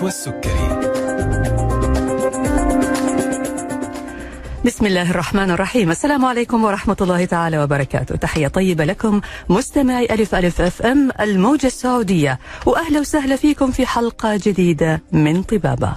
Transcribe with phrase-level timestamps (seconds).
[0.00, 0.80] النشوى السكري
[4.64, 5.90] بسم الله الرحمن الرحيم.
[5.90, 8.16] السلام عليكم ورحمة الله تعالى وبركاته.
[8.16, 12.38] تحية طيبة لكم مستمعي ألف ألف أف أم الموجة السعودية.
[12.66, 15.92] وأهلا وسهلا فيكم في حلقة جديدة من طبابة.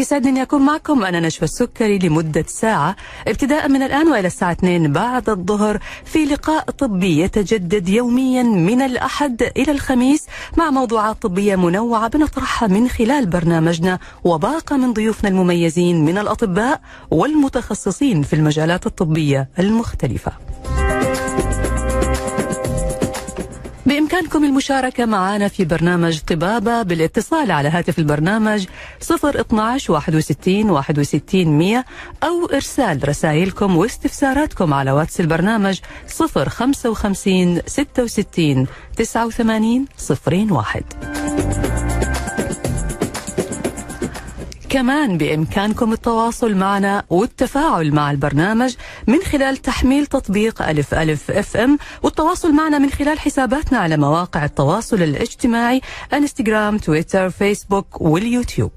[0.00, 1.04] يسعدني أكون معكم.
[1.04, 2.96] أنا نشوى السكري لمدة ساعة.
[3.28, 9.42] ابتداء من الآن وإلى الساعة 2 بعد الظهر في لقاء طبي يتجدد يوميا من الأحد
[9.56, 10.26] إلى الخميس
[10.56, 18.22] مع موضوعات طبية منوعة بنطرحها من خلال برنامجنا وباقة من ضيوفنا المميزين من الأطباء والمتخصصين
[18.22, 20.32] في المجالات الطبية المختلفة.
[24.00, 28.66] بإمكانكم المشاركة معنا في برنامج طبابة بالاتصال على هاتف البرنامج
[29.02, 31.84] 012 61 61 100
[32.22, 39.86] أو إرسال رسائلكم واستفساراتكم على واتس البرنامج 055 66 89
[40.50, 40.82] 01
[44.70, 48.74] كمان بإمكانكم التواصل معنا والتفاعل مع البرنامج
[49.06, 54.44] من خلال تحميل تطبيق ألف ألف إف إم والتواصل معنا من خلال حساباتنا على مواقع
[54.44, 55.80] التواصل الاجتماعي
[56.12, 58.72] إنستغرام تويتر فيسبوك واليوتيوب.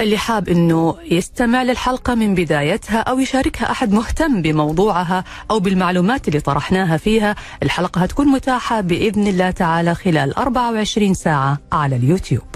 [0.00, 6.40] اللي حاب إنه يستمع للحلقة من بدايتها أو يشاركها أحد مهتم بموضوعها أو بالمعلومات اللي
[6.40, 12.46] طرحناها فيها، الحلقة هتكون متاحة بإذن الله تعالى خلال 24 ساعة على اليوتيوب.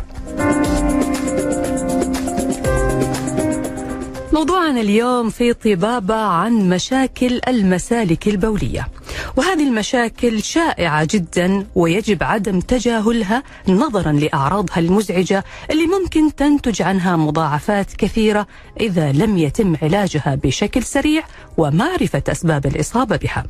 [4.33, 8.89] موضوعنا اليوم في طبابة عن مشاكل المسالك البولية.
[9.37, 17.93] وهذه المشاكل شائعة جدا ويجب عدم تجاهلها نظرا لأعراضها المزعجة اللي ممكن تنتج عنها مضاعفات
[17.93, 18.47] كثيرة
[18.81, 21.23] إذا لم يتم علاجها بشكل سريع
[21.57, 23.45] ومعرفة أسباب الإصابة بها.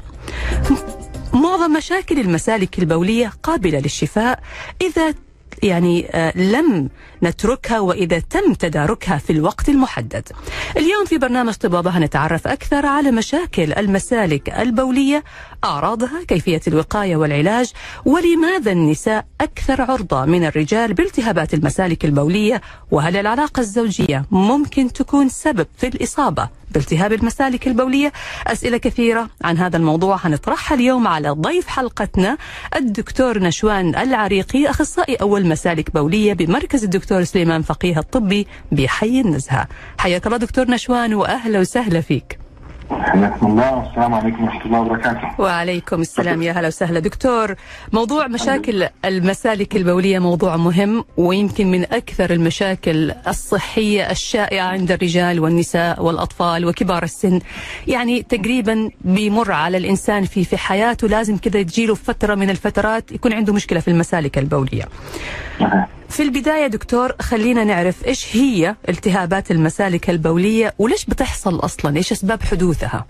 [1.33, 4.41] معظم مشاكل المسالك البولية قابلة للشفاء
[4.83, 5.15] إذا
[5.63, 6.07] يعني
[6.37, 6.89] لم
[7.23, 10.29] نتركها وإذا تم تداركها في الوقت المحدد.
[10.77, 15.25] اليوم في برنامج طبابة هنتعرف أكثر على مشاكل المسالك البولية
[15.65, 17.73] أعراضها كيفية الوقاية والعلاج
[18.05, 22.61] ولماذا النساء أكثر عرضة من الرجال بالتهابات المسالك البولية
[22.91, 28.13] وهل العلاقة الزوجية ممكن تكون سبب في الإصابة؟ بالتهاب المسالك البولية.
[28.47, 32.39] أسئلة كثيرة عن هذا الموضوع هنطرحها اليوم على ضيف حلقتنا
[32.77, 39.69] الدكتور نشوان العريقي أخصائي أول مسالك بولية بمركز الدكتور سليمان فقيه الطبي بحي النزهة.
[39.99, 42.40] حياك الله دكتور نشوان وأهلا وسهلا فيك.
[42.91, 43.77] حياكم الله.
[43.77, 45.29] والسلام عليكم ورحمة الله وبركاته.
[45.39, 47.01] وعليكم السلام يا هلا وسهلا.
[47.01, 47.55] دكتور
[47.93, 56.03] موضوع مشاكل المسالك البولية موضوع مهم ويمكن من أكثر المشاكل الصحية الشائعة عند الرجال والنساء
[56.03, 57.41] والأطفال وكبار السن.
[57.87, 63.33] يعني تقريبا بيمر على الإنسان في في حياته لازم كذا تجيله فترة من الفترات يكون
[63.33, 64.85] عنده مشكلة في المسالك البولية.
[66.11, 72.43] في البداية دكتور خلينا نعرف إيش هي التهابات المسالك البولية وليش بتحصل أصلا؟ إيش أسباب
[72.43, 73.07] حدوثها؟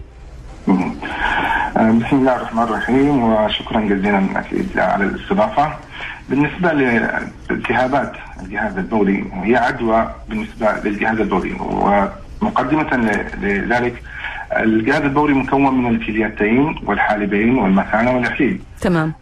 [1.76, 5.72] بسم الله الرحمن الرحيم وشكرا جزيلا أكيد على الاستضافة.
[6.28, 8.12] بالنسبة لالتهابات
[8.42, 12.96] الجهاز البولي وهي عدوى بالنسبة للجهاز البولي ومقدمة
[13.42, 14.02] لذلك
[14.56, 19.12] الجهاز البولي مكون من الكليتين والحالبين والمثانة والإحليل تمام.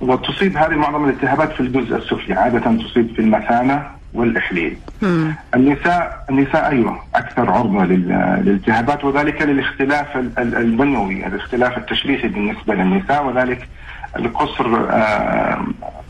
[0.00, 4.76] وتصيب هذه معظم الالتهابات في الجزء السفلي عادة تصيب في المثانة والإحليل.
[5.02, 5.34] مم.
[5.54, 13.68] النساء النساء أيوة أكثر عرضة للالتهابات وذلك للاختلاف البنوي الاختلاف التشريحي بالنسبة للنساء وذلك
[14.16, 14.66] القصر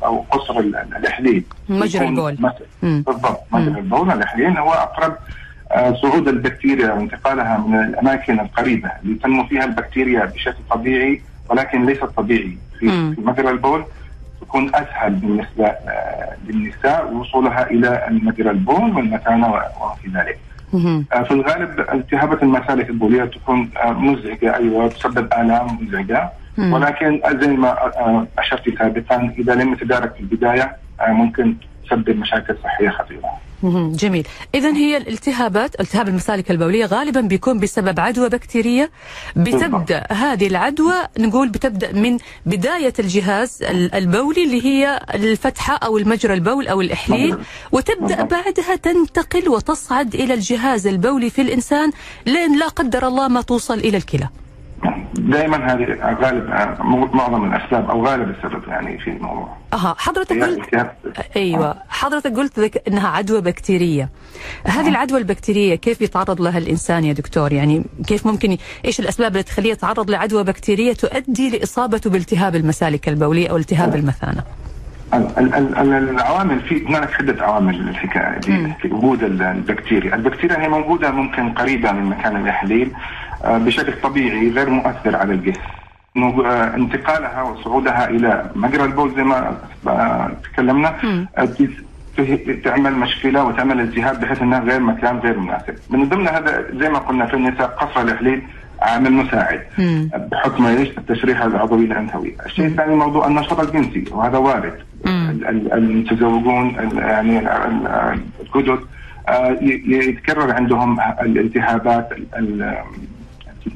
[0.05, 0.59] أو قصر
[0.97, 1.45] الإحليل.
[1.69, 2.37] مجرى البول.
[2.83, 4.11] بالضبط مجرى البول.
[4.11, 5.17] الإحليل هو أقرب
[6.03, 12.59] صعود البكتيريا وانتقالها من الأماكن القريبة اللي تنمو فيها البكتيريا بشكل طبيعي ولكن ليس طبيعي.
[12.79, 13.85] في, في مجرى البول
[14.41, 15.73] تكون أسهل بالنسبة
[16.49, 20.39] للنساء وصولها إلى مجرى البول والمثانه وفي ذلك.
[21.25, 26.31] في الغالب التهابات المسالك البولية تكون مزعجة أيوه تسبب آلام مزعجة.
[26.73, 27.77] ولكن زي ما
[28.39, 30.77] أشرت سابقا إذا لم يتدارك في البداية
[31.09, 31.55] ممكن
[31.87, 33.31] تسبب مشاكل صحية خطيرة.
[33.97, 34.27] جميل.
[34.55, 38.91] إذا هي الالتهابات التهاب المسالك البولية غالبا بيكون بسبب عدوى بكتيرية.
[39.37, 46.69] بتبدأ هذه العدوى نقول بتبدأ من بداية الجهاز البولي اللي هي الفتحة أو المجرى البول
[46.69, 47.39] أو الإحليل
[47.73, 51.91] وتبدأ بعدها تنتقل وتصعد إلى الجهاز البولي في الإنسان
[52.27, 54.29] لين لا قدر الله ما توصل إلى الكلى.
[55.15, 56.49] دائما هذه غالب
[57.15, 59.57] معظم الأسباب أو غالب السبب يعني في الموضوع.
[59.73, 60.87] أها حضرتك قلت
[61.37, 64.09] أيوه حضرتك قلت ذك إنها عدوى بكتيرية.
[64.65, 69.43] هذه العدوى البكتيرية كيف يتعرض لها الإنسان يا دكتور؟ يعني كيف ممكن إيش الأسباب اللي
[69.43, 74.43] تخليه يتعرض لعدوى بكتيرية تؤدي لإصابته بالتهاب المسالك البولية أو التهاب المثانة؟
[75.15, 78.41] العوامل في هناك عده عوامل للحكاية
[78.81, 82.93] في وجود البكتيريا، البكتيريا هي موجودة ممكن قريبة من مكان التحليل
[83.45, 85.61] آه، بشكل طبيعي غير مؤثر على الجسم.
[86.17, 89.57] آه، انتقالها وصعودها إلى مجرى البول زي ما
[89.89, 90.97] آه، تكلمنا
[92.65, 95.75] تعمل مشكلة وتعمل التهاب بحيث إنها غير مكان غير مناسب.
[95.91, 98.43] من ضمن هذا زي ما قلنا في النساء قصر الإحليل
[98.83, 100.11] عامل مساعد مم.
[100.33, 104.79] بحكم إيش؟ التشريح العضوي الانثوي، الشيء الثاني موضوع النشاط الجنسي وهذا وارد
[105.73, 107.39] المتزوجون يعني
[108.41, 108.79] الجدد
[109.29, 112.09] آه، يتكرر عندهم الالتهابات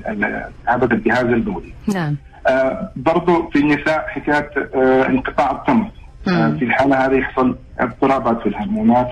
[0.09, 1.73] التهابات الجهاز البولي.
[1.95, 2.17] نعم.
[2.47, 5.87] آه، برضو في النساء حكاية آه، انقطاع الطمث
[6.25, 9.11] في الحالة هذه يحصل اضطرابات في الهرمونات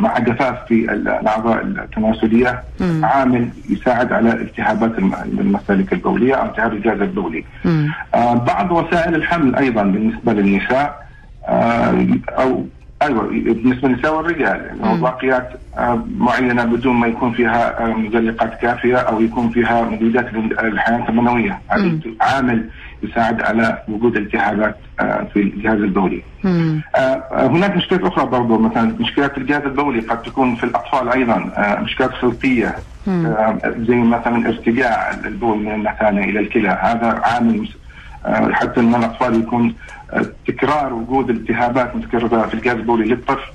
[0.00, 3.04] مع جفاف في الأعضاء التناسلية مم.
[3.04, 4.98] عامل يساعد على التهابات
[5.38, 7.44] المسالك البولية أو التهاب الجهاز البولي.
[8.14, 11.06] آه بعض وسائل الحمل أيضا بالنسبة للنساء
[11.48, 12.64] آه أو
[13.02, 14.70] أيوه بالنسبة للنساء والرجال
[15.00, 15.48] باقيات
[15.78, 21.58] آه معينة بدون ما يكون فيها آه مزلقات كافية أو يكون فيها مبيدات للحياه المنوية
[21.68, 22.68] هذا عامل
[23.02, 26.22] يساعد على وجود التهابات آه، في الجهاز البولي.
[26.44, 31.52] آه، آه، هناك مشكلات أخرى برضو مثلا مشكلات الجهاز البولي قد تكون في الأطفال أيضا
[31.82, 32.74] مشكلات خلقيه
[33.66, 36.68] زي مثلا ارتجاع البول من المثانه إلى الكلى.
[36.68, 37.68] هذا عامل
[38.52, 39.74] حتى إن الأطفال يكون
[40.46, 43.52] تكرار وجود التهابات متكررة في الجهاز البولي للطفل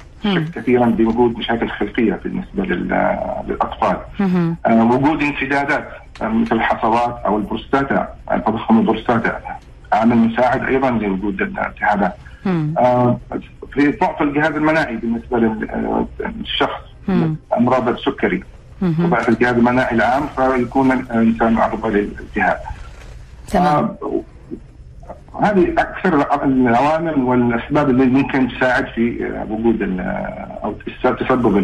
[0.55, 3.97] كثيرا بوجود مشاكل خلقية بالنسبة للأطفال.
[4.69, 5.89] وجود انسدادات
[6.23, 8.07] مثل الحصوات أو البروستاتا
[8.45, 9.41] تضخم البروستاتا
[9.93, 12.15] عامل مساعد أيضا لوجود الالتهابات.
[12.77, 13.17] آه
[13.73, 16.81] في ضعف الجهاز المناعي بالنسبة للشخص
[17.57, 18.43] أمراض السكري
[18.99, 22.57] وضعف الجهاز المناعي العام فيكون الإنسان عرضه للالتهاب.
[23.47, 23.95] تمام.
[25.43, 29.99] هذه أكثر العوامل والأسباب اللي ممكن تساعد في وجود
[30.63, 30.75] أو
[31.19, 31.57] تسبب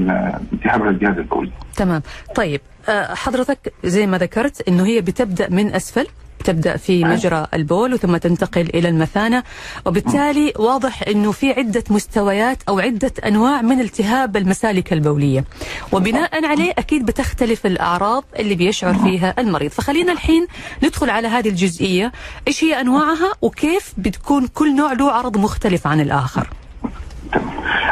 [0.53, 1.51] التهاب الجهاز البولي.
[1.75, 2.01] تمام،
[2.35, 6.07] طيب آه، حضرتك زي ما ذكرت إنه هي بتبدأ من أسفل
[6.43, 7.11] تبدأ في نعم.
[7.11, 9.43] مجرى البول وثم تنتقل إلى المثانة.
[9.85, 15.45] وبالتالي واضح إنه في عدة مستويات أو عدة أنواع من التهاب المسالك البولية.
[15.91, 19.71] وبناء عليه أكيد بتختلف الأعراض اللي بيشعر فيها المريض.
[19.71, 20.47] فخلينا الحين
[20.83, 22.11] ندخل على هذه الجزئية.
[22.47, 26.49] إيش هي أنواعها وكيف بتكون كل نوع له عرض مختلف عن الآخر؟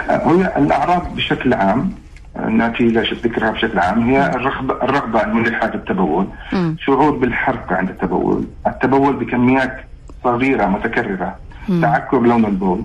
[0.09, 2.05] هي الأعراض بشكل عام
[2.50, 6.28] ناتي ذكرها بشكل عام هي الرغبة الرغبة الملحة في التبول.
[6.54, 6.76] م.
[6.80, 8.46] شعور بالحرق عند التبول.
[8.68, 9.86] التبول بكميات
[10.24, 11.36] صغيرة متكررة.
[11.70, 11.82] م.
[11.82, 12.82] تعكر لون البول.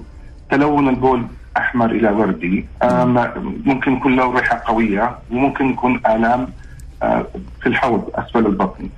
[0.50, 1.26] تلون البول
[1.56, 2.66] أحمر إلى وردي.
[3.64, 6.48] ممكن يكون له ريحة قوية وممكن يكون آلام
[7.02, 7.26] آه،
[7.60, 8.88] في الحوض أسفل البطن.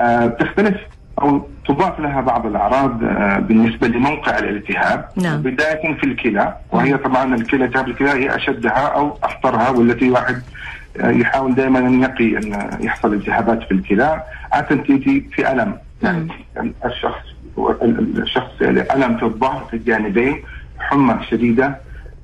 [0.00, 0.76] آه، تختلف
[1.22, 5.08] أو تضاف لها بعض الأعراض آه، بالنسبة لموقع الالتهاب.
[5.16, 5.42] نعم.
[5.42, 10.42] بداية في الكلى وهي طبعا الكلى التهاب الكلى هي أشدها أو أخطرها والتي واحد
[11.00, 14.22] آه، يحاول دائما أن يقي أن يحصل التهابات في الكلى.
[14.52, 15.74] عاده تيجي في ألم.
[16.02, 16.28] يعني
[16.84, 17.22] الشخص
[18.18, 20.42] الشخص ألم في الظهر في الجانبين
[20.78, 21.76] حمى شديدة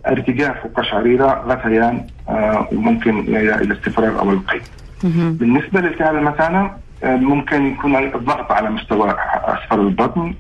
[0.07, 4.63] ارتجاف وقشعريرة غثيان آه، وممكن إلى استفراغ أو القيء.
[5.05, 6.71] بالنسبة لالتهاب المثانة
[7.05, 10.35] ممكن يكون الضغط على مستوى أسفل البطن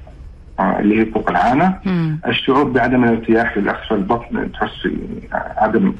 [0.60, 1.78] آه، اللي هي فوق العانة.
[2.26, 4.88] الشعور بعدم الارتياح في الأسفل البطن تحس
[5.56, 5.94] عدم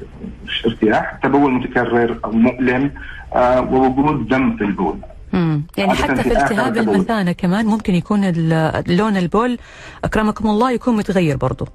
[0.65, 1.17] ارتياح.
[1.23, 2.91] تبول متكرر أو مؤلم
[3.35, 4.97] آه ووجود دم في البول.
[5.33, 5.63] مم.
[5.77, 8.21] يعني حتى في التهاب المثانة كمان ممكن يكون
[8.87, 9.57] لون البول
[10.03, 11.67] أكرمكم الله يكون متغير برضه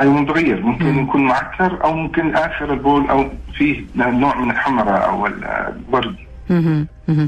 [0.00, 0.62] أي متغير.
[0.62, 1.02] ممكن مم.
[1.02, 6.16] يكون معكر أو ممكن آخر البول أو فيه نوع من الحمرة أو الورد.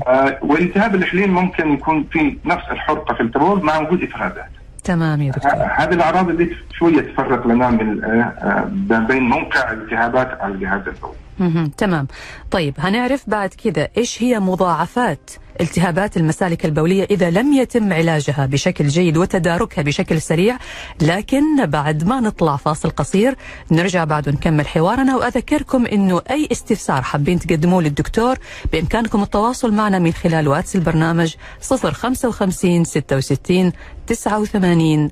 [0.07, 4.49] آه والتهاب الإحليل ممكن يكون في نفس الحرقة في التبول مع وجود إفرازات
[4.85, 5.52] تمام يا دكتور.
[5.52, 11.71] هذه الأعراض اللي شوية تفرق لنا من آه، آه، بين موقع الالتهابات على الجهاز البولي.
[11.76, 12.07] تمام.
[12.50, 18.87] طيب هنعرف بعد كذا إيش هي مضاعفات التهابات المسالك البولية إذا لم يتم علاجها بشكل
[18.88, 20.56] جيد وتداركها بشكل سريع
[21.02, 23.37] لكن بعد ما نطلع فاصل قصير
[23.70, 28.38] نرجع بعد ونكمل حوارنا وأذكركم أنه أي استفسار حابين تقدموه للدكتور
[28.73, 33.73] بإمكانكم التواصل معنا من خلال واتس البرنامج 055 66
[34.06, 35.11] 89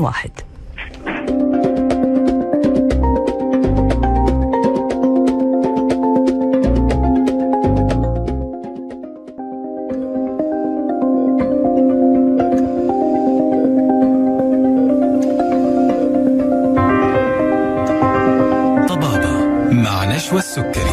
[0.00, 1.43] 01
[20.34, 20.83] نشوى السكري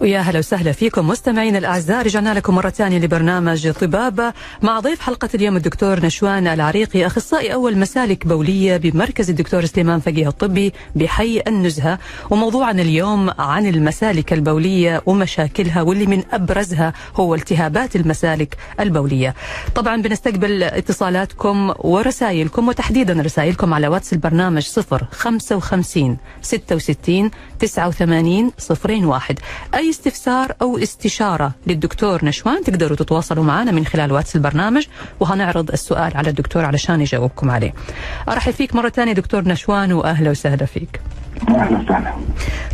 [0.00, 4.32] ويا هلا وسهلا فيكم مستمعينا الأعزاء رجعنا لكم مرة ثانية لبرنامج طبابة.
[4.62, 10.28] مع ضيف حلقة اليوم الدكتور نشوان العريقي أخصائي أول مسالك بولية بمركز الدكتور سليمان فقيه
[10.28, 11.98] الطبي بحي النزهة.
[12.30, 19.34] وموضوعنا اليوم عن المسالك البولية ومشاكلها واللي من أبرزها هو التهابات المسالك البولية.
[19.74, 28.52] طبعا بنستقبل اتصالاتكم ورسائلكم وتحديدا رسائلكم على واتس البرنامج 0 55 66 89
[29.04, 29.38] 01
[29.74, 34.86] أي اي استفسار أو استشارة للدكتور نشوان تقدروا تتواصلوا معنا من خلال واتس البرنامج
[35.20, 37.74] وهنعرض السؤال على الدكتور علشان يجاوبكم عليه.
[38.28, 41.00] أرحب فيك مرة ثانية دكتور نشوان وأهلا وسهلا فيك.
[41.48, 42.14] أهلا وسهلا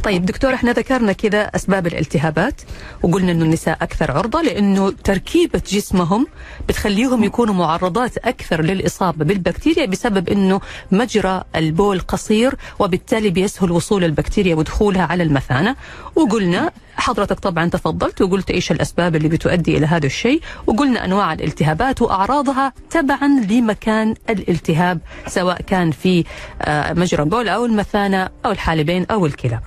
[0.05, 2.61] طيب دكتور إحنا ذكرنا كذا أسباب الالتهابات
[3.03, 6.27] وقلنا إنه النساء أكثر عرضة لأنه تركيبة جسمهم
[6.69, 10.61] بتخليهم يكونوا معرضات أكثر للإصابة بالبكتيريا بسبب إنه
[10.93, 15.77] مجرى البول قصير وبالتالي بيسهل وصول البكتيريا ودخولها على المثانة
[16.17, 22.03] وقلنا حضرتك طبعا تفضلت وقلت إيش الأسباب اللي بتؤدي إلى هذا الشيء وقلنا أنواع الالتهابات
[22.03, 26.25] وأعراضها تبعا لمكان الالتهاب سواء كان في
[26.63, 29.61] آه، مجرى البول أو المثانة أو الحالبين أو الكلى.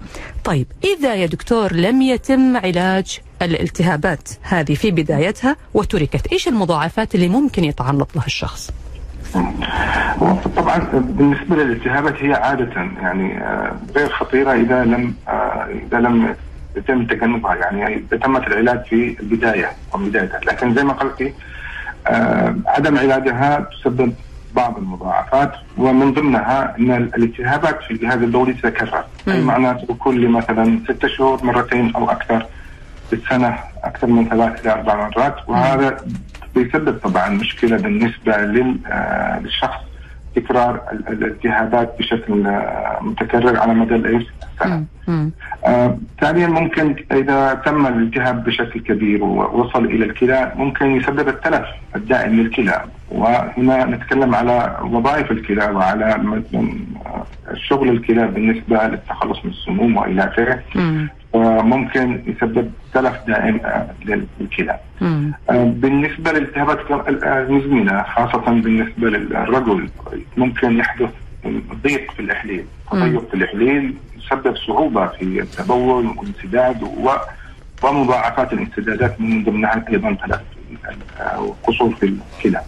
[0.44, 7.28] طيب إذا يا دكتور لم يتم علاج الالتهابات هذه في بدايتها وتركت، إيش المضاعفات اللي
[7.28, 8.72] ممكن يتعرض لها الشخص؟
[10.56, 16.36] طبعا بالنسبة للالتهابات هي عادة يعني آه، غير خطيرة إذا لم آه، إذا لم
[16.78, 21.34] يتم تجنبها يعني تمت العلاج في البداية أو بدايتها لكن زي ما قلت
[22.08, 24.14] آه عدم علاجها تسبب
[24.56, 31.06] بعض المضاعفات ومن ضمنها إن الالتهابات في الجهاز البولي تتكرر أي معناته كل مثلا ست
[31.06, 32.46] شهور مرتين أو أكثر
[33.10, 35.36] في السنة أكثر من ثلاث إلى أربع مرات.
[35.48, 35.98] وهذا
[36.56, 39.82] بيسبب طبعا مشكلة بالنسبة آه، للشخص.
[40.40, 44.24] تكرار الالتهابات بشكل آه، متكرر على مدى الايش؟
[45.66, 51.66] آه ثانيا ممكن إذا تم الالتهاب بشكل كبير ووصل إلى الكلى ممكن يسبب التلف
[51.96, 52.84] الدائم للكلى.
[53.12, 56.42] وهنا نتكلم على وظائف الكلى وعلى
[57.54, 60.60] شغل الكلى بالنسبة للتخلص من السموم وإلى آخره.
[61.34, 64.80] وممكن يسبب تلف دائم آه، للكلى.
[65.50, 66.80] آه، بالنسبة للالتهابات
[67.24, 69.90] المزمنة خاصة بالنسبة للرجل
[70.38, 71.10] ممكن يحدث
[71.84, 76.84] ضيق في الاحليل، تضيق في الاحليل يسبب صعوبة في التبول وانسداد
[77.84, 80.42] ومضاعفات الانسدادات من ضمنها أيضا تلف
[81.20, 82.62] أو قصور في الكلى.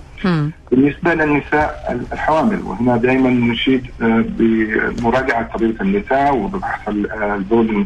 [0.72, 7.86] بالنسبة للنساء الحوامل وهنا دائما نشيد آه، بمراجعة طبيبه النساء وبحث البول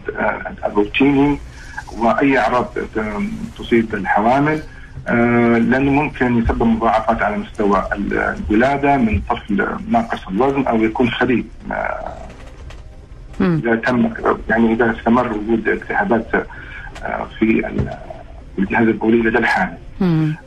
[0.65, 1.37] الروتيني
[1.97, 2.67] وأي أعراض
[3.57, 4.61] تصيب الحوامل.
[5.07, 7.83] آه، لأنه ممكن يسبب مضاعفات على مستوى
[8.49, 11.45] الولادة من طفل ناقص الوزن أو يكون خليل.
[11.71, 12.13] آه،
[13.41, 14.09] إذا تم
[14.49, 16.27] يعني إذا استمر وجود التهابات
[17.39, 17.67] في
[18.59, 19.77] الجهاز البولي لدى الحامل.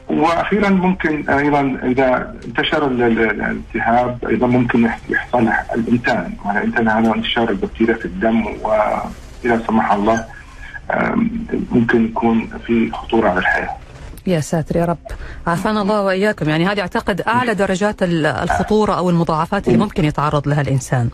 [0.09, 6.33] وأخيرا ممكن أيضا إذا انتشر الالتهاب أيضا ممكن يحصل الإنتان.
[6.45, 10.25] والانتان هذا انتشار البكتيريا في الدم وإذا سمح الله
[11.73, 13.71] ممكن يكون في خطورة على الحياة.
[14.27, 14.99] يا ساتر يا رب.
[15.47, 16.49] عافانا الله وإياكم.
[16.49, 21.09] يعني هذه أعتقد أعلى درجات الخطورة أو المضاعفات اللي ممكن يتعرض لها الإنسان.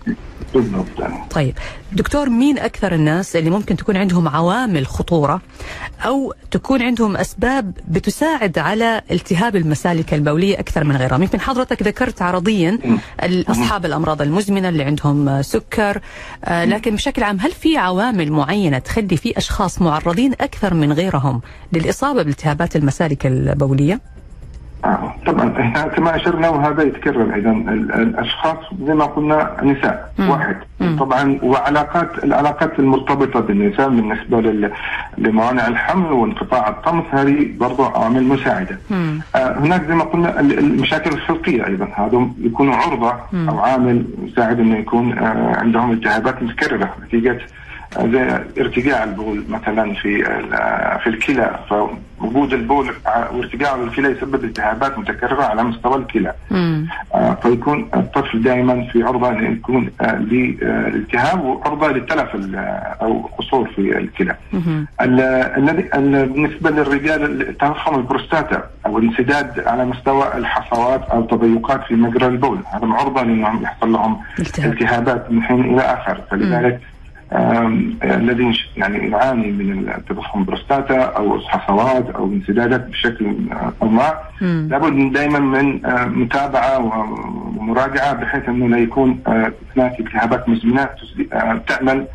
[1.31, 1.55] طيب
[1.93, 5.41] دكتور مين أكثر الناس اللي ممكن تكون عندهم عوامل خطورة
[6.07, 12.23] أو تكون عندهم أسباب بتساعد على التهاب المسالك البولية أكثر من غيرهم؟ يمكن حضرتك ذكرت
[12.23, 12.79] عرضيا
[13.49, 16.01] اصحاب الأمراض المزمنة اللي عندهم سكر
[16.45, 21.41] آه، لكن بشكل عام هل في عوامل معينة تخلي في أشخاص معرضين أكثر من غيرهم
[21.73, 24.01] للإصابة بالتهابات المسالك البولية؟
[24.85, 27.51] آه طبعا إحنا كما أشرنا وهذا يتكرر أيضا
[27.95, 30.31] الأشخاص زي ما قلنا نساء مم.
[30.31, 30.97] واحد مم.
[30.99, 34.41] طبعا وعلاقات العلاقات المرتبطة بالنساء بالنسبة
[35.19, 38.79] لموانع الحمل وانقطاع الطمث هذه برضو عوامل مساعدة.
[38.91, 43.49] آه هناك زي ما قلنا المشاكل الخلقية أيضا هذا يكونوا عرضة مم.
[43.49, 47.39] أو عامل يساعد إنه يكون آه عندهم التهابات متكررة نتيجة
[47.99, 50.25] زي ارتجاع البول مثلا في
[51.03, 51.59] في الكلى.
[51.71, 52.93] فوجود البول
[53.33, 56.33] وارتجاعه للكلى يسبب التهابات متكررة على مستوى الكلى.
[57.15, 62.29] آه فيكون الطفل دائما في عرضة انه يكون آه للالتهاب وعرضة للتلف
[63.03, 64.37] أو قصور في الكلى.
[65.01, 72.59] الذي بالنسبة للرجال تضخم البروستاتا أو الانسداد على مستوى الحصوات أو تضيقات في مجرى البول.
[72.75, 74.21] هذا معرضة لأنهم يحصل لهم
[74.59, 76.21] التهابات من حين إلى آخر.
[76.31, 76.81] فلذلك
[78.05, 83.37] الذي يعني يعاني من التضخم بروستاتا أو حصوات أو انسدادات بشكل
[83.83, 84.13] أو ما
[84.43, 85.81] لابد دائما من
[86.23, 86.79] متابعة
[87.59, 89.21] ومراجعة بحيث أنه لا يكون
[89.77, 90.89] هناك التهابات مزمنة
[91.69, 92.07] تعمل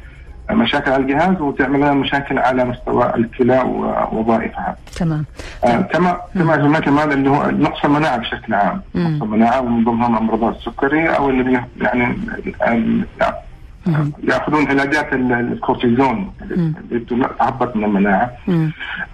[0.52, 4.76] مشاكل على الجهاز وتعمل مشاكل على مستوى الكلى ووظائفها.
[4.96, 5.26] تمام.
[5.64, 10.18] آه كما كما قلنا كمان اللي هو نقص المناعة بشكل عام، نقص المناعة ومن ضمنهم
[10.18, 12.16] امراض السكري أو اللي يعني
[14.24, 16.32] يأخذون علاجات الكورتيزون.
[16.91, 17.06] اللي
[17.39, 18.32] تهبط من المناعة.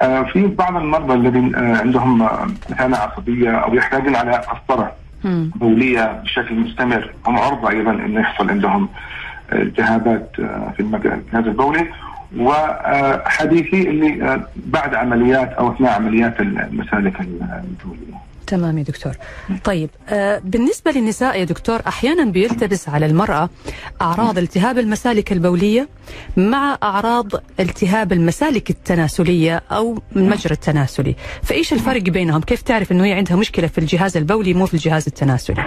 [0.01, 2.29] آه في بعض المرضى الذين آه عندهم
[2.69, 4.91] مثانه عصبية أو يحتاجون على قسطرة
[5.55, 7.13] بولية بشكل مستمر.
[7.27, 8.89] هم عرضة أيضا إنه يحصل عندهم
[9.53, 10.31] التهابات
[10.75, 11.87] في الجهاز البولي.
[12.37, 18.32] وحديثي اللي بعد عمليات أو أثناء عمليات المسالك البولية.
[18.47, 19.13] تمام يا دكتور.
[19.63, 19.89] طيب
[20.43, 23.50] بالنسبة للنساء يا دكتور أحيانا بيلتبس على المرأة
[24.01, 25.89] أعراض التهاب المسالك البولية
[26.38, 33.13] مع أعراض التهاب المسالك التناسلية أو المجرى التناسلي، فإيش الفرق بينهم؟ كيف تعرف إنه هي
[33.13, 35.63] عندها مشكلة في الجهاز البولي مو في الجهاز التناسلي؟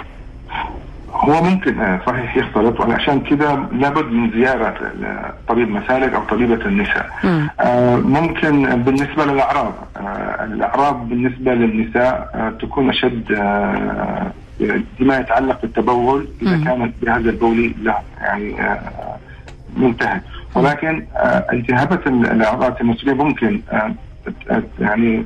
[1.17, 4.91] هو ممكن صحيح يختلط وعشان كذا لابد من زيارة
[5.47, 7.09] طبيب مسالك أو طبيبة النساء.
[7.59, 9.73] آه ممكن بالنسبة للأعراض.
[9.97, 13.23] آه الأعراض بالنسبة للنساء آه تكون أشد
[14.99, 18.55] بما يتعلق بالتبول إذا كان الجهاز البولي له يعني
[19.77, 20.21] منتهك
[20.55, 21.05] ولكن
[21.53, 23.61] التهابات الأعضاء التناسلية ممكن
[24.79, 25.25] يعني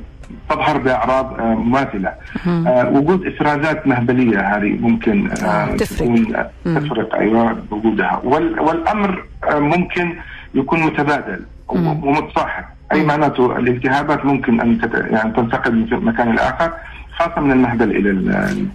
[0.50, 2.12] تظهر بأعراض مماثلة.
[2.46, 6.50] آه وجود افرازات مهبلية هذه ممكن آه تفرق.
[6.64, 8.20] تفرق أيوه بوجودها.
[8.24, 10.14] وال والأمر آه ممكن
[10.54, 12.64] يكون متبادل ومتصاحب.
[12.92, 14.78] أي معناته الالتهابات ممكن أن.
[15.10, 16.72] يعني تنتقل من مكان لاخر
[17.16, 18.66] خاصة من المهبل إلى المثانه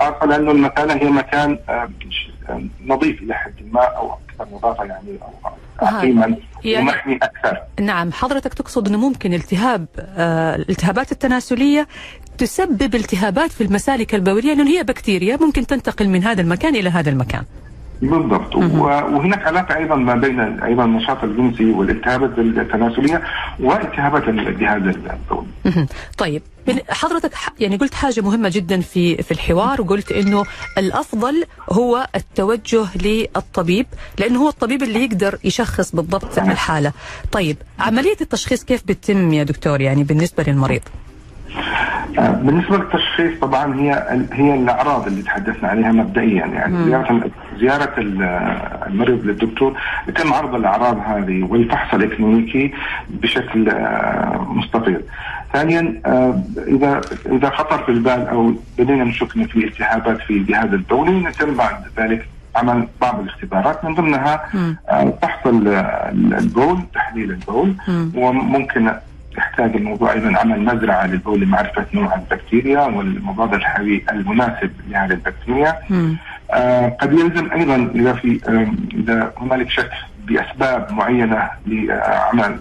[0.00, 1.58] خاصه لأنه المثانه هي مكان
[2.86, 5.50] نظيف إلى حد ما أو أكثر نظافة يعني أو
[5.86, 7.58] عقيما يعني ومحمي أكثر.
[7.80, 11.88] نعم حضرتك تقصد إنه ممكن التهاب آه الالتهابات التناسلية
[12.38, 17.10] تسبب التهابات في المسالك البولية لأن هي بكتيريا ممكن تنتقل من هذا المكان إلى هذا
[17.10, 17.44] المكان.
[18.02, 23.22] بالضبط وهناك علاقه أيضا ما بين أيضا النشاط الجنسي والالتهابات التناسلية
[23.60, 25.86] والتهابات الجهاز البولي.
[26.18, 26.42] طيب
[26.90, 30.44] حضرتك يعني قلت حاجة مهمة جدا في في الحوار وقلت إنه
[30.78, 33.86] الأفضل هو التوجه للطبيب
[34.18, 36.92] لأنه هو الطبيب اللي يقدر يشخص بالضبط الحالة.
[37.32, 40.82] طيب عملية التشخيص كيف بتتم يا دكتور يعني بالنسبة للمريض؟
[42.18, 46.46] بالنسبة للتشخيص طبعا هي هي الأعراض اللي تحدثنا عليها مبدئيا.
[46.46, 47.94] يعني زيارة زيارة
[48.86, 49.76] المريض للدكتور
[50.08, 52.74] يتم عرض الأعراض هذه والفحص الإكلينيكي
[53.08, 53.72] بشكل
[54.38, 55.00] مستفيض.
[55.52, 56.00] ثانيا
[56.66, 61.54] إذا إذا خطر في البال أو بدينا نشك ان في التهابات في الجهاز البولي نتم
[61.54, 63.84] بعد ذلك عمل بعض الاختبارات.
[63.84, 64.44] من ضمنها
[65.22, 67.74] فحص البول تحليل البول.
[68.14, 68.90] وممكن
[69.38, 75.78] يحتاج الموضوع أيضا عمل مزرعة للبول لمعرفه نوع البكتيريا والمضاد الحيوي المناسب لهذه البكتيريا.
[76.50, 79.90] آه قد يلزم أيضا إذا في آه إذا هنالك شك
[80.26, 82.58] بأسباب معينة لعمل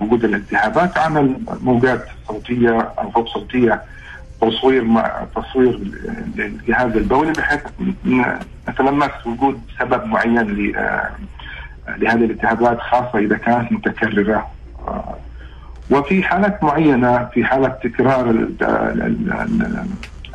[0.00, 3.82] لوجود الالتهابات عمل موجات صوتية أو فوق صوتية
[4.40, 5.80] تصوير مع تصوير
[6.36, 7.60] للجهاز البولي بحيث
[8.68, 10.36] نتلمس وجود سبب معين
[11.98, 14.50] لهذه الالتهابات خاصة إذا كانت متكررة
[15.92, 18.30] وفي حالات معينة في حالة تكرار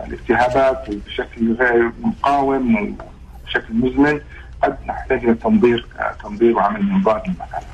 [0.06, 4.20] الالتهابات بشكل غير مقاوم وبشكل مزمن
[4.64, 5.86] قد نحتاج إلى تنظير
[6.24, 7.24] تنظير وعمل منظار.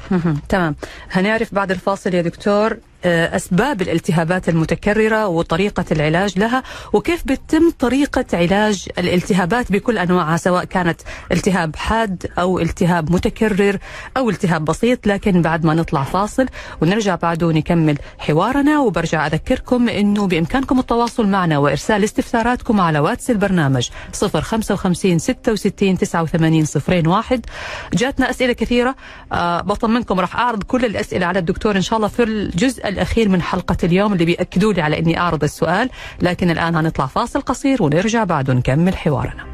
[0.49, 0.75] تمام،
[1.11, 6.63] هنعرف بعد الفاصل يا دكتور أسباب الالتهابات المتكررة وطريقة العلاج لها
[6.93, 13.77] وكيف بتتم طريقة علاج الالتهابات بكل أنواعها سواء كانت التهاب حاد أو التهاب متكرر
[14.17, 15.07] أو التهاب بسيط.
[15.07, 16.45] لكن بعد ما نطلع فاصل
[16.81, 23.89] ونرجع بعده نكمل حوارنا وبرجع أذكركم إنه بإمكانكم التواصل معنا وإرسال استفساراتكم على واتس البرنامج
[24.13, 26.65] 055 66 89
[27.07, 27.45] 01
[27.93, 28.95] جاتنا أسئلة كثيرة
[29.33, 33.41] أه بطمنكم راح أعرض كل الأسئلة على الدكتور إن شاء الله في الجزء الأخير من
[33.41, 35.89] حلقة اليوم اللي بيأكدوا لي على أني أعرض السؤال
[36.21, 39.53] لكن الآن هنطلع فاصل قصير ونرجع بعد نكمل حوارنا.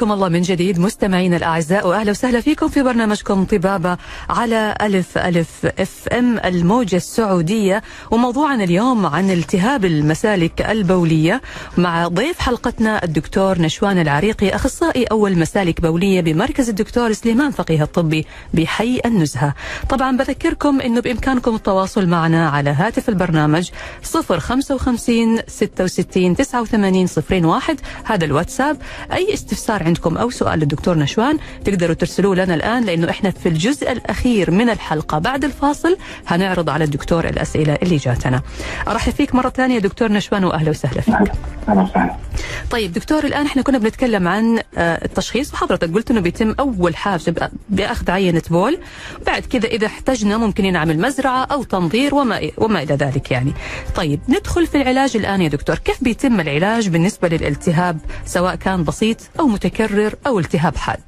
[0.00, 3.96] حياكم الله من جديد مستمعينا الأعزاء وأهلا وسهلا فيكم في برنامجكم طبابة
[4.30, 7.82] على ألف ألف إف إم الموجة السعودية.
[8.10, 11.40] وموضوعنا اليوم عن التهاب المسالك البولية
[11.76, 18.26] مع ضيف حلقتنا الدكتور نشوان العريقي أخصائي أول مسالك بولية بمركز الدكتور سليمان فقيه الطبي
[18.54, 19.54] بحي النزهة.
[19.88, 23.70] طبعا بذكركم أنه بإمكانكم التواصل معنا على هاتف البرنامج
[24.02, 27.06] 055 66 89
[27.44, 28.76] 01 هذا الواتساب.
[29.12, 33.92] أي استفسار عندكم أو سؤال للدكتور نشوان تقدروا ترسلوه لنا الآن لأنه إحنا في الجزء
[33.92, 35.18] الأخير من الحلقة.
[35.18, 38.42] بعد الفاصل هنعرض على الدكتور الأسئلة اللي جاتنا.
[38.88, 41.14] أرحب فيك مرة ثانية دكتور نشوان وأهلا وسهلا فيك.
[41.68, 42.16] أهلا وسهلا.
[42.70, 47.34] طيب دكتور الآن إحنا كنا بنتكلم عن آه، التشخيص وحضرتك قلت إنه بيتم أول حاجة
[47.40, 48.78] بأ- بأخذ عينة بول.
[49.26, 53.52] بعد كذا إذا احتجنا ممكن نعمل مزرعة أو تنظير وما وما إلى ذلك يعني.
[53.94, 55.76] طيب ندخل في العلاج الآن يا دكتور.
[55.78, 59.79] كيف بيتم العلاج بالنسبة للالتهاب سواء كان بسيط أو متكرر؟
[60.26, 61.00] أو التهاب حاد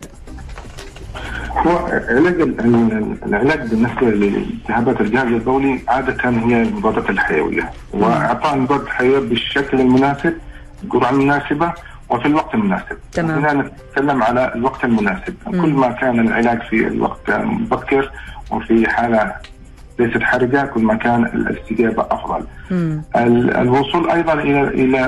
[1.51, 8.87] هو علاج ال- ال- العلاج بالنسبة لالتهابات الجهاز البولي عادة هي المضادات الحيوية واعطاء المضادات
[8.87, 10.35] الحيوية بالشكل المناسب
[10.85, 11.73] الجرعه المناسبه
[12.11, 12.97] وفي الوقت المناسب.
[13.13, 13.39] تمام.
[13.45, 13.53] هنا
[13.91, 18.11] نتكلم على الوقت المناسب، كل ما كان العلاج في الوقت مبكر
[18.51, 19.35] وفي حالة
[19.99, 22.45] ليست حرجة كل ما كان الاستجابه أفضل.
[22.71, 23.03] مم.
[23.17, 24.99] ال- الوصول أيضا إلى إلى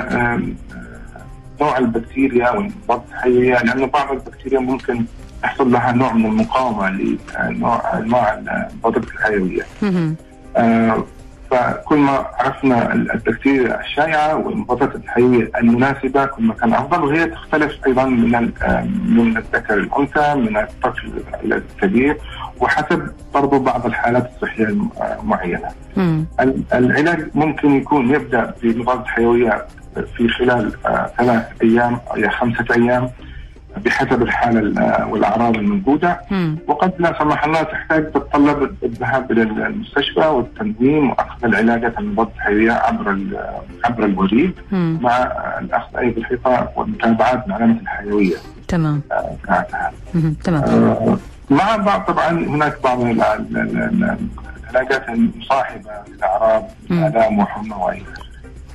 [1.61, 5.05] نوع البكتيريا والمضادات الحيويه لأنه بعض البكتيريا ممكن
[5.45, 9.63] يحصل لها نوع من المقاومة لنوع انواع المضادات الحيوية.
[9.83, 10.15] مم.
[10.57, 11.05] آه،
[11.51, 18.05] فكل ما عرفنا البكتيريا الشائعة والمضادات الحيوية المناسبة كل ما كان أفضل وهي تختلف أيضا
[18.05, 21.13] من آه، من الذكر الأنثى من الطفل
[21.45, 22.17] إلى الكبير
[22.61, 25.69] وحسب برضو بعض الحالات الصحية الم- آه، المعينة.
[25.97, 26.25] مم.
[26.41, 29.65] ال- العلاج ممكن يكون يبدأ بمضاد حيوية
[30.17, 33.11] في خلال آه، ثلاث أيام أو خمسة أيام
[33.85, 36.57] بحسب الحالة ال- آه، والأعراض الموجودة مم.
[36.69, 43.19] وقد لا سمح الله تحتاج تتطلب الذهاب إلى المستشفى والتنظيم وأخذ العلاجات المضاد الحيويه عبر
[43.85, 44.99] عبر الوريد مم.
[45.03, 45.17] مع
[45.61, 48.37] الأخذ اي بالحيطه والمتابعات مع العلامه الحيوية
[48.69, 49.93] تمام آه، بتاعتها.
[50.45, 51.19] تمام آه،
[51.51, 54.19] مع بعض طبعا هناك بعض ال- ال- ال-
[54.71, 57.05] العلاجات المصاحبة للأعراض مم.
[57.05, 58.24] الام وحمى آخره.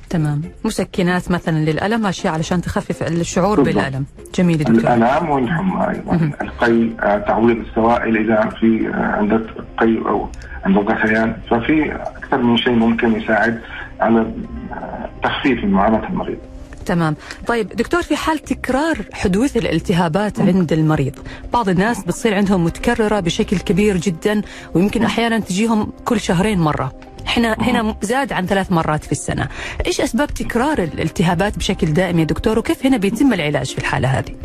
[0.09, 0.41] تمام.
[0.65, 3.75] مسكنات مثلا للألم أشياء علشان تخفف الشعور بالضبط.
[3.75, 4.05] بالألم.
[4.35, 4.75] جميل دكتور.
[4.75, 6.31] الألام والحمى أيضا.
[6.41, 9.41] القي آه، تعويض السوائل إذا في آه، عندك
[9.77, 10.29] قي أو
[10.65, 13.61] عندك غثيان ففي أكثر من شيء ممكن يساعد
[13.99, 16.37] على آه، تخفيف معاناة المريض.
[16.85, 17.15] تمام.
[17.47, 21.15] طيب دكتور في حال تكرار حدوث الالتهابات عند المريض
[21.53, 24.41] بعض الناس بتصير عندهم متكررة بشكل كبير جدا
[24.73, 26.93] ويمكن أحيانا تجيهم كل شهرين مرة.
[27.29, 29.47] إحنا هنا زاد عن ثلاث مرات في السنة.
[29.85, 34.35] إيش أسباب تكرار الالتهابات بشكل دائم يا دكتور؟ وكيف هنا بيتم العلاج في الحالة هذه؟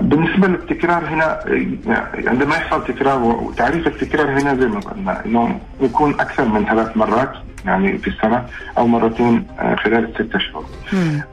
[0.00, 1.40] بالنسبة للتكرار هنا
[2.26, 7.32] عندما يحصل تكرار وتعريف التكرار هنا زي ما قلنا إنه يكون أكثر من ثلاث مرات
[7.66, 8.46] يعني في السنة
[8.78, 10.12] أو مرتين آه، خلال.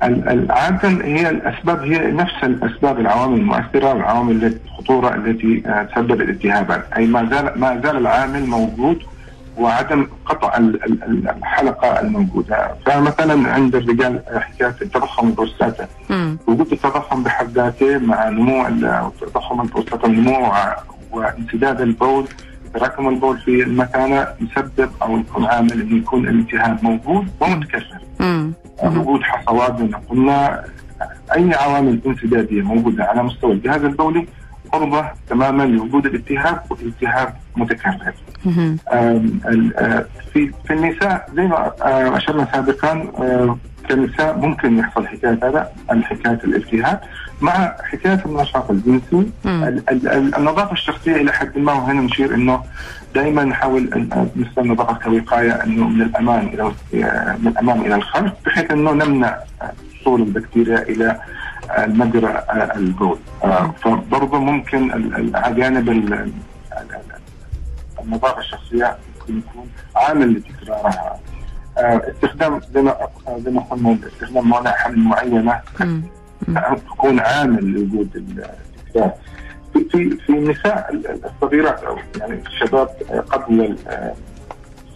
[0.04, 6.22] ال- ال- عادة هي الأسباب هي نفس الأسباب العوامل المؤثرة والعوامل الخطورة التي آه، تسبب
[6.22, 6.86] الالتهابات.
[6.98, 9.04] أي ما زال ما زال العامل موجود
[9.58, 15.88] وعدم قطع ال- ال- ال- الحلقة الموجودة فمثلا عند الرجال حكاية التضخم البروستاتا.
[16.48, 18.66] وجود التضخم بحد ذاته مع نمو
[19.22, 20.52] تضخم البروستاتا النمو
[21.12, 22.28] وانسداد البول
[22.74, 28.00] تراكم البول في المثانة يسبب أو يكون عامل أنه يكون الالتهاب موجود ومتكرر.
[28.84, 30.64] وجود حصوات زي ما قلنا
[31.36, 34.28] أي عوامل انسدادية موجودة على مستوى الجهاز البولي
[34.72, 38.14] قربة تماما لوجود الالتهاب والالتهاب متكرر.
[38.92, 39.22] آه،
[40.34, 41.72] في في النساء زي ما
[42.18, 43.58] اشرنا سابقا آه،
[43.90, 47.00] كنساء ممكن يحصل حكاية هذا حكاية الالتهاب
[47.42, 49.28] مع حكاية النشاط الجنسي.
[50.38, 52.64] النظافة الشخصية إلى حد ما وهنا نشير إنه
[53.16, 56.64] دائما نحاول نستخدم النظافة كوقاية إنه من الامام إلى
[57.40, 59.38] من الامام إلى الخلف بحيث إنه نمنع
[60.02, 61.20] وصول البكتيريا إلى
[61.78, 62.44] المجرى
[62.76, 63.18] البول
[63.84, 65.36] فبرضه ممكن ال-
[68.06, 71.20] النظافه الشخصيه ممكن يكون عامل لتكرارها.
[71.78, 72.96] آه، استخدام زي ما
[73.46, 75.62] زي ما قلنا استخدام موانع حمل معينة.
[76.76, 79.14] تكون عامل لوجود التكرار.
[79.74, 82.88] في في في النساء الصغيرات أو يعني الشباب
[83.30, 83.78] قبل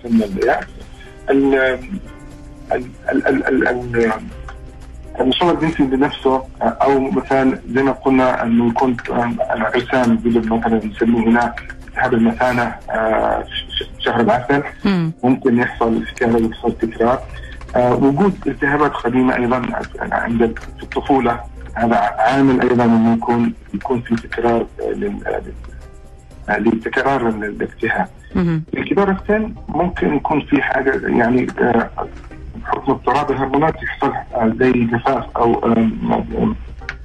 [0.04, 0.60] سن البياع
[1.30, 4.12] ال- ال- ال- ال- ال-
[5.20, 8.98] النشاط الجنسي بنفسه أو مثلا زي ما قلنا إنه يكون
[9.54, 11.56] العرسان مثلا نسميه هنا
[11.98, 13.44] التهاب المثانة آه،
[14.00, 14.64] شهر العسل.
[14.86, 15.12] مم.
[15.24, 17.20] ممكن يحصل حكايه يحصل تكرار.
[17.76, 19.62] آه، وجود التهابات قديمه أيضا
[20.12, 21.40] عند في الطفولة
[21.76, 24.66] هذا عامل أيضا أنه يكون يكون في تكرار
[26.50, 28.08] لتكرار الالتهاب.
[28.78, 34.14] الكبار السن ممكن يكون في حاجة يعني بحكم اضطراب الهرمونات يحصل
[34.60, 35.74] زي جفاف أو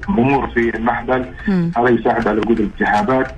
[0.08, 1.26] امور في المحبل.
[1.76, 3.32] هذا يساعد على وجود الالتهابات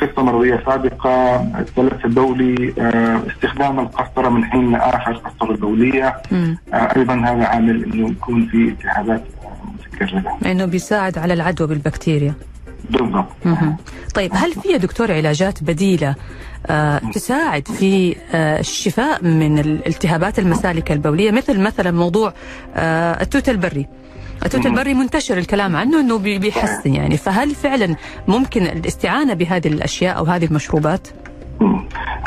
[0.00, 2.74] قصة مرضية سابقة التلف البولي
[3.30, 6.22] استخدام القسطرة من حين لآخر قسطرة بولية
[6.72, 9.24] أيضا هذا عامل أنه يكون في التهابات
[9.74, 10.38] متكررة.
[10.42, 12.34] لأنه بيساعد على العدوى بالبكتيريا.
[12.90, 13.28] بالضبط.
[14.14, 16.14] طيب هل في دكتور علاجات بديلة
[16.66, 22.32] آه تساعد في آه الشفاء من الالتهابات المسالك البولية؟ مثل مثلا موضوع
[22.76, 23.86] آه التوت البري.
[24.44, 27.16] التوت البري منتشر الكلام عنه إنه بيحسن يعني.
[27.16, 27.96] فهل فعلا
[28.28, 31.08] ممكن الاستعانة بهذه الأشياء أو هذه المشروبات؟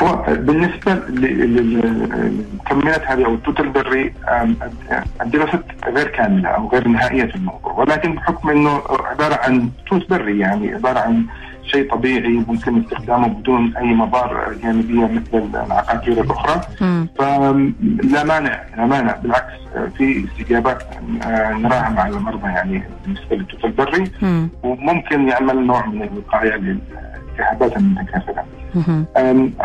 [0.02, 4.14] هو بالنسبة للمكملات هذه أو التوت البري
[5.22, 7.72] الدراسة غير كاملة أو غير نهائية في الموضوع.
[7.72, 11.26] ولكن بحكم إنه عبارة عن توت بري يعني عبارة عن
[11.72, 16.60] شيء طبيعي ممكن استخدامه بدون أي مضار جانبية مثل العقاقير الأخرى.
[17.18, 19.16] فلا مانع لا مانع.
[19.16, 19.52] بالعكس
[19.96, 20.82] في استجابات
[21.60, 24.10] نراها مع المرضى يعني بالنسبة للتوت البري.
[24.62, 28.44] وممكن يعمل نوع من الوقاية للالتهابات المتكاثرة.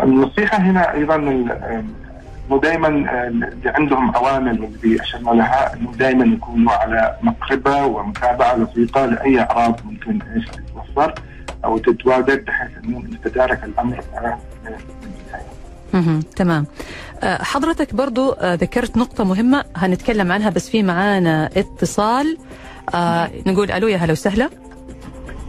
[0.02, 7.16] النصيحة هنا أيضا انه دائما اللي عندهم عوامل اللي اشرنا لها إنه دائما يكونوا على
[7.22, 11.14] مقربة ومتابعة لطيفه لأي أعراض ممكن إيش تتوفر.
[11.64, 14.00] أو تتواجد بحيث أنه نتدارك الأمر
[15.94, 16.66] أها تمام.
[17.22, 22.38] حضرتك برضو ذكرت نقطة مهمة هنتكلم عنها بس في معانا اتصال.
[22.94, 24.50] آه نقول ألو يا هلا وسهلا.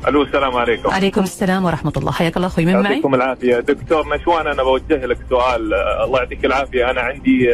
[0.08, 0.90] ألو السلام عليكم.
[0.90, 2.12] عليكم السلام ورحمة الله.
[2.12, 3.60] حياك الله أخوي من معي؟ يعطيكم العافية.
[3.60, 5.74] دكتور نشوان أنا بوجه لك سؤال.
[6.04, 6.92] الله يعطيك العافية.
[6.92, 7.50] أنا عندي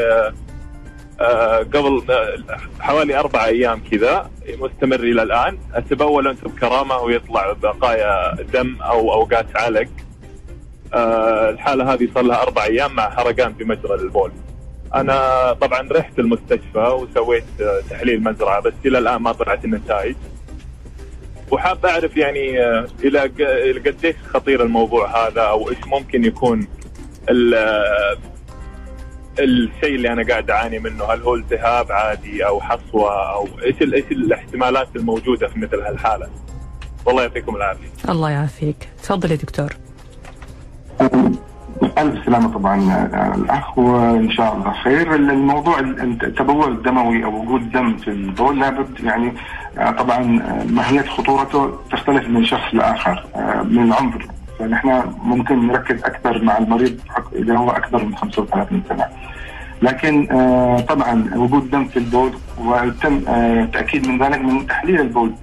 [1.73, 2.37] قبل آه
[2.79, 5.57] حوالي أربع أيام كذا مستمر إلى الآن.
[5.73, 9.87] أتبول أنت بكرامة ويطلع بقايا دم أو أوقات علق.
[10.93, 14.31] آه الحالة هذه صار لها أربع أيام مع حرقان في مجرى البول.
[14.95, 17.43] أنا طبعا رحت المستشفى وسويت
[17.89, 20.15] تحليل مزرعة بس إلى الآن ما طلعت النتائج.
[21.51, 22.59] وحاب أعرف يعني
[23.03, 23.19] إلى
[23.85, 26.67] قديش خطير الموضوع هذا أو إيش ممكن يكون
[29.39, 34.11] الشيء اللي أنا قاعد أعاني منه هل هو التهاب عادي أو حصوة أو إيش إيش
[34.11, 36.27] الاحتمالات الموجودة في مثل هالحالة؟
[37.05, 37.87] والله يعطيكم العافية.
[38.09, 39.69] الله يعافيك، تفضل يا دكتور.
[41.97, 48.07] ألف سلامة طبعا الأخ وإن شاء الله خير الموضوع التبول الدموي أو وجود دم في
[48.07, 49.33] البول لابد يعني
[49.97, 50.19] طبعا
[50.69, 53.25] ماهية خطورته تختلف من شخص لآخر
[53.63, 54.27] من العمر
[54.59, 56.99] فنحن ممكن نركز أكثر مع المريض
[57.35, 59.05] إذا هو أكثر من 35 سنة.
[59.81, 60.27] لكن
[60.89, 63.19] طبعا وجود دم في البول ويتم
[63.65, 65.33] تأكيد من ذلك من تحليل البول.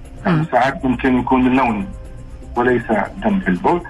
[0.53, 1.87] ساعات ممكن يكون من لون
[2.57, 2.83] وليس
[3.25, 3.81] دم في البول.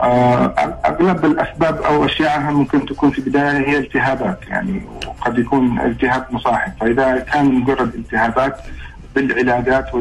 [0.00, 4.38] أغلب الأسباب أو أشياءها ممكن تكون في البداية هي التهابات.
[4.48, 6.72] يعني وقد يكون التهاب مصاحب.
[6.80, 8.56] فإذا كان مجرد التهابات
[9.14, 9.94] بالعلاجات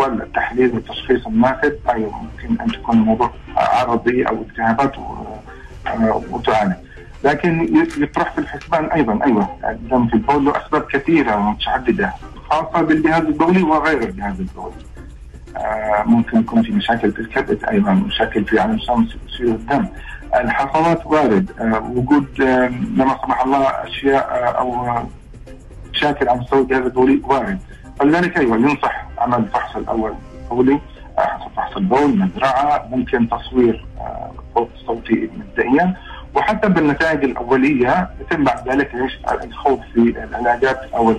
[0.00, 4.92] والتحليل والتشخيص المناسب أيوه ممكن أن تكون الموضوع عرضي أو التهابات
[6.30, 6.72] وتعالج
[7.24, 7.68] لكن
[8.02, 12.12] يطرح في الحسبان أيضا أيوه الدم في البول له أسباب كثيرة ومتعدده
[12.50, 14.74] خاصة بالجهاز البولي وغير الجهاز البولي.
[15.56, 18.78] آه ممكن يكون في مشاكل في الكبد أيضا مشاكل في على
[19.36, 19.86] سيول الدم.
[20.34, 21.50] الحصوات وارد.
[21.60, 24.96] آه وجود آه لما سمح الله أشياء أو
[25.92, 27.58] مشاكل على مستوى الجهاز البولي وارد.
[28.00, 30.80] فلذلك أيوه ينصح عمل الفحص الأول البولي
[31.56, 33.86] فحص البول مزرعة ممكن تصوير
[34.54, 35.96] صوت صوتي مبدئيا.
[36.34, 41.10] وحتى بالنتائج الأولية يتم بعد ذلك إيش؟ الخوض في العلاجات أو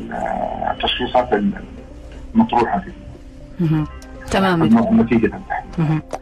[0.72, 1.30] التشخيصات
[2.36, 2.92] المطروحة فيه.
[4.32, 4.64] تمام.
[5.02, 5.32] نتيجة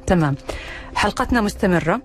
[0.08, 0.36] تمام.
[0.96, 1.94] حلقتنا مستمرة.
[1.94, 2.02] آه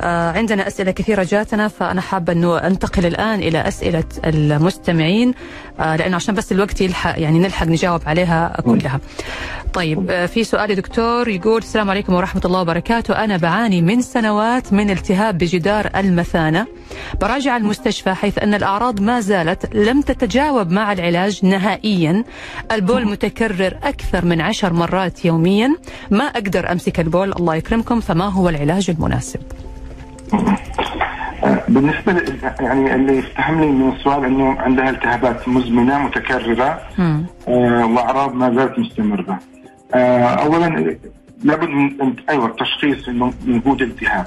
[0.00, 5.34] عندنا أسئلة كثيرة جاتنا فأنا حابة أنه أنتقل الآن إلى أسئلة المستمعين
[5.80, 9.00] آه لأنه عشان بس الوقت يلحق يعني نلحق نجاوب عليها كلها.
[9.72, 13.24] طيب آه في سؤال دكتور يقول السلام عليكم ورحمة الله وبركاته.
[13.24, 16.66] أنا بعاني من سنوات من التهاب بجدار المثانة.
[17.20, 22.24] براجع المستشفى حيث أن الأعراض ما زالت لم تتجاوب مع العلاج نهائيا.
[22.72, 25.76] البول متكرر أكثر من عشر مرات يوميا.
[26.10, 29.40] ما أقدر أمسك البول الله يكرمكم فما هو العلاج المناسب؟
[31.68, 32.22] بالنسبة
[32.60, 36.80] يعني اللي يفتهمني من السؤال إنه عندها التهابات مزمنة متكررة
[37.48, 39.38] آه واعراض ما زالت مستمرة.
[39.94, 40.96] آه اولا
[41.44, 44.26] لابد من أيوه التشخيص إنه موجود التهاب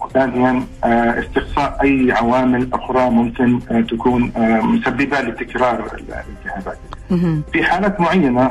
[0.00, 4.32] وثانيا آه، استقصاء أي عوامل أخرى ممكن تكون
[4.62, 6.78] مسببة لتكرار الالتهابات.
[7.52, 8.50] في حالات معينة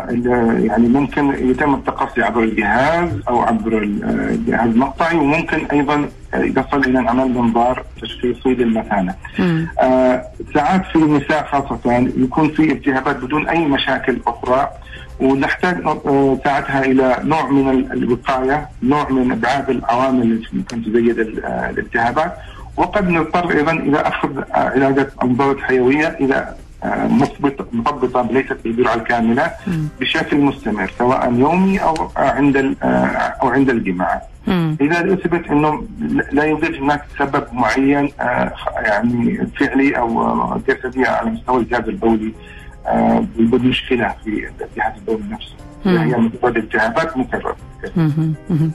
[0.66, 7.28] يعني ممكن يتم التقصي عبر الجهاز أو عبر الجهاز المقطعي وممكن أيضا يصل إلى عمل
[7.30, 9.16] منظار تشخيصي للمثانه.
[9.80, 14.70] آه ساعات في النساء خاصة يكون في التهابات بدون أي مشاكل أخرى
[15.20, 22.34] ونحتاج آه، ساعتها إلى نوع من الوقاية، نوع من إبعاد العوامل التي ممكن تزيد الالتهابات
[22.78, 29.52] وقد نضطر أيضا إلى أخذ علاجات أمراض حيوية إذا مثبت مثبطه ليست بالجرعه الكاملة
[30.00, 32.76] بشكل مستمر سواء يومي أو عند
[33.42, 34.22] أو عند الجماعه.
[34.82, 35.84] إذا أثبت إنه
[36.32, 42.34] لا يوجد هناك سبب معين آه، يعني فعلي أو جسدي على مستوى الجهاز البولي
[43.38, 45.56] يوجد آه، في الجهاز البولي نفسه.
[45.86, 47.56] هي مجرد التهابات مكررة.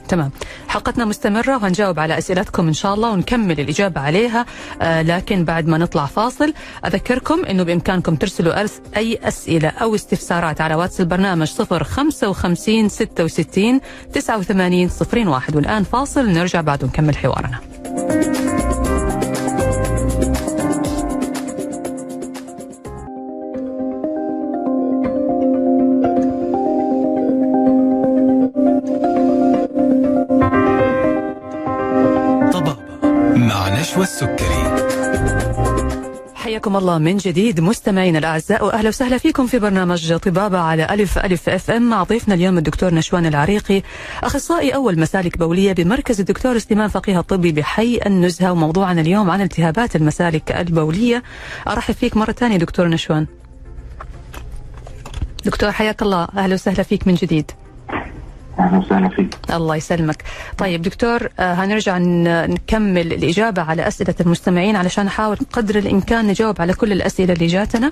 [0.07, 0.31] تمام.
[0.67, 4.45] حلقتنا مستمرة وهنجاوب على أسئلتكم إن شاء الله ونكمل الإجابة عليها
[4.81, 6.53] آه لكن بعد ما نطلع فاصل
[6.85, 13.81] أذكركم أنه بإمكانكم ترسلوا أرس أي أسئلة أو استفسارات على واتس البرنامج 055 66
[14.13, 14.89] 89
[15.27, 17.59] 01 والآن فاصل نرجع بعد ونكمل حوارنا.
[33.97, 34.83] والسكري.
[36.35, 41.49] حياكم الله من جديد مستمعينا الأعزاء وأهلا وسهلا فيكم في برنامج طبابة على ألف ألف
[41.49, 41.89] أف أم.
[41.89, 43.81] مع ضيفنا اليوم الدكتور نشوان العريقي
[44.23, 48.51] أخصائي أول مسالك بولية بمركز الدكتور سليمان فقيه الطبي بحي النزهة.
[48.51, 51.23] وموضوعنا اليوم عن التهابات المسالك البولية.
[51.67, 53.27] أرحب فيك مرة ثانية دكتور نشوان.
[55.45, 56.27] دكتور حياك الله.
[56.37, 57.51] أهلا وسهلا فيك من جديد.
[58.59, 59.35] أهلا وسهلا فيك.
[59.53, 60.23] الله يسلمك.
[60.57, 61.97] طيب دكتور آه، هنرجع
[62.47, 67.91] نكمل الإجابة على أسئلة المستمعين علشان نحاول قدر الإمكان نجاوب على كل الأسئلة اللي جاتنا.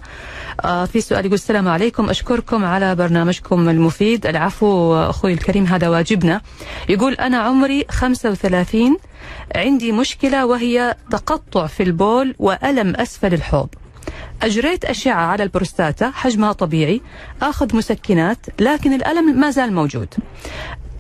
[0.65, 2.10] آه، في سؤال يقول السلام عليكم.
[2.10, 4.26] أشكركم على برنامجكم المفيد.
[4.26, 6.41] العفو أخوي الكريم هذا واجبنا.
[6.89, 8.97] يقول أنا عمري 35
[9.56, 13.69] عندي مشكلة وهي تقطع في البول وألم أسفل الحوض.
[14.44, 17.02] أجريت أشعة على البروستاتا حجمها طبيعي
[17.42, 20.08] أخذ مسكنات لكن الألم ما زال موجود.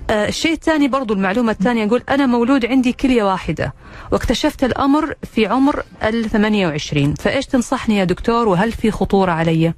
[0.09, 3.73] آه، الشيء الثاني برضو المعلومة الثانية يقول أنا مولود عندي كلية واحدة
[4.11, 9.73] واكتشفت الأمر في عمر ال 28 فإيش تنصحني يا دكتور وهل في خطورة علي؟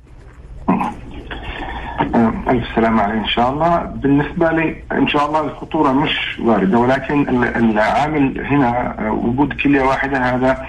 [0.70, 3.78] آه، ألف سلامة عليه إن شاء الله.
[3.80, 10.18] بالنسبة لي إن شاء الله الخطورة مش واردة ولكن العامل هنا آه، وجود كلية واحدة
[10.18, 10.66] هذا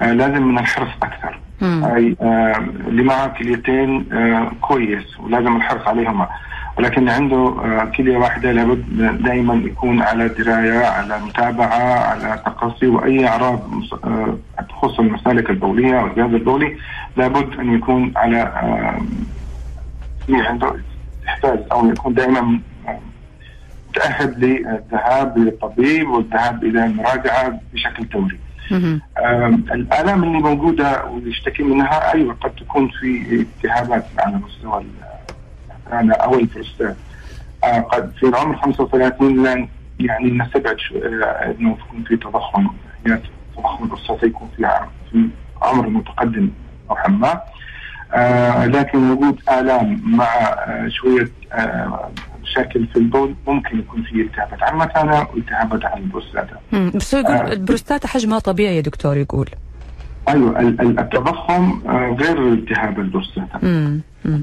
[0.00, 1.41] لازم من الحرص أكثر.
[1.62, 2.56] أي آه
[2.88, 6.28] اللي معه كليتين آه كويس ولازم الحرص عليهما
[6.78, 8.84] ولكن عنده آه كلية واحدة لابد
[9.22, 13.60] دائما يكون على دراية على متابعة على تقصي وأي أعراض
[14.68, 16.76] تخص المسالك البولية أو الجهاز البولي
[17.16, 18.52] لابد أن يكون على
[20.26, 20.74] في عنده
[21.28, 22.58] احساس أو يكون دائما
[23.90, 28.38] متأهب للذهاب للطبيب والذهاب إلى المراجعة بشكل دوري.
[29.72, 34.84] الآلام اللي موجودة ويشتكي منها أيوه قد تكون في التهابات على مستوى
[35.92, 36.96] أو البروستات
[37.64, 39.68] آه، قد في العمر 35 لأن
[40.00, 42.66] يعني نستبعد آه، أنه يكون في تضخم
[43.06, 43.22] يعني
[43.56, 44.68] تضخم البروستات يكون في
[45.12, 45.28] في
[45.62, 46.50] عمر متقدم
[46.90, 47.40] نوعا ما.
[48.14, 52.10] آه لكن وجود آلام مع آه شوية آه
[52.52, 54.62] مشاكل في البول ممكن يكون في التهابات.
[54.62, 56.56] على المثانه والتهابات على البروستاتا.
[56.94, 57.52] بس يقول آه.
[57.52, 59.48] البروستاتا حجمها طبيعي يا دكتور يقول.
[60.28, 63.58] أيوه التضخم آه غير التهاب البروستاتا.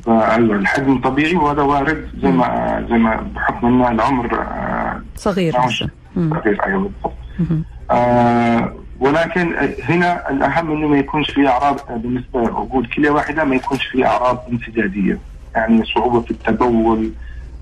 [0.06, 6.66] فأيوة الحجم طبيعي وهذا وارد زي ما زي ما بحكم أن العمر آه صغير صغير
[6.66, 7.14] أيوه بالضبط.
[7.92, 13.86] آه ولكن هنا الأهم إنه ما يكونش في أعراض بالنسبة لوجود كلية واحدة ما يكونش
[13.86, 15.18] في أعراض انسدادية.
[15.56, 17.12] يعني صعوبة في التبول آه،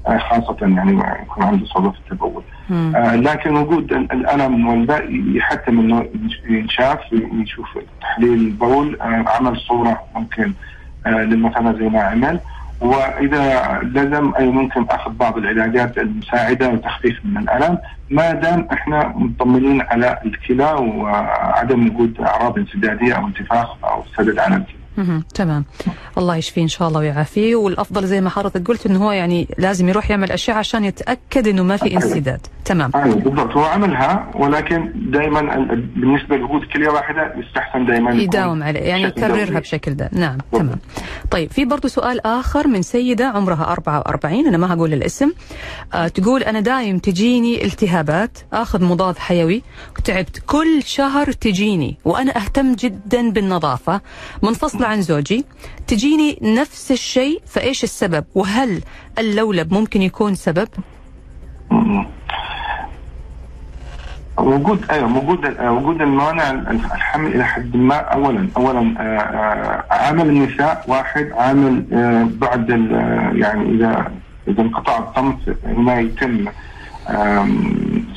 [0.05, 2.43] خاصة يعني يكون عنده صعوبة في التبول.
[2.71, 6.05] آه لكن وجود الألم والباء يحتم أنه
[6.49, 6.99] ينشاف
[7.33, 10.53] يشوف تحليل البول آه عمل صورة ممكن
[11.05, 12.39] آه للمثانة زي ما عمل.
[12.81, 17.77] وإذا لزم أي ممكن أخذ بعض العلاجات المساعدة وتخفيف من الألم.
[18.09, 24.55] ما دام إحنا مطمنين على الكلى وعدم وجود أعراض انسدادية أو انتفاخ أو سدد على
[24.55, 24.76] الكلى.
[25.33, 25.65] تمام.
[26.17, 27.55] الله يشفيه إن شاء الله ويعافيه.
[27.55, 31.63] والأفضل زي ما حضرتك قلت إنه هو يعني لازم يروح يعمل اشعه عشان يتأكد إنه
[31.63, 32.47] ما في انسداد.
[32.65, 32.91] تمام.
[32.95, 33.51] أيوه بالضبط.
[33.51, 35.41] هو عملها ولكن دائما
[35.95, 38.79] بالنسبة لوجود كلية واحدة يستحسن دائما يداوم عليه.
[38.79, 40.09] يعني يكررها بشكل ده.
[40.13, 40.37] نعم.
[40.51, 40.67] بالضبط.
[40.67, 40.79] تمام.
[41.31, 45.31] طيب في برضه سؤال آخر من سيدة عمرها 44 أنا ما هقول الاسم.
[45.93, 48.37] آه تقول أنا دايم تجيني التهابات.
[48.53, 49.63] آخذ مضاد حيوي.
[49.97, 51.97] وتعبت كل شهر تجيني.
[52.05, 54.01] وأنا أهتم جدا بالنظافة.
[54.43, 55.45] منفصلة عن زوجي.
[55.87, 58.81] تجيني نفس الشيء فإيش السبب؟ وهل
[59.19, 60.67] اللولب ممكن يكون سبب؟
[64.37, 70.83] وجود أيوه وجود وجود الموانع الحمل إلى حد ما اولا اولا آه، آه، عامل النساء
[70.87, 72.69] واحد عامل آه، بعد
[73.35, 74.11] يعني إذا
[74.47, 76.45] إذا انقطع الطمس هنا يتم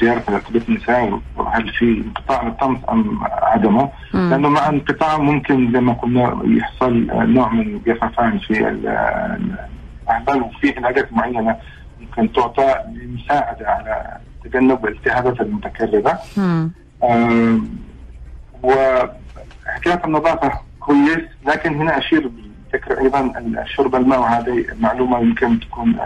[0.01, 5.92] زياره الاطباء النساء وهل في انقطاع للطمس أم عدمه؟ لأنه مع انقطاع ممكن زي ما
[5.92, 11.57] قلنا يحصل نوع من جفافان في الاهبال وفي علاجات معينة
[12.01, 16.18] ممكن تعطى للمساعده على تجنب الالتهابات المتكررة.
[18.62, 23.32] وحكاية النظافة كويس لكن هنا أشير بالذكر أيضا
[23.66, 25.96] شرب الماء وهذه معلومة يمكن تكون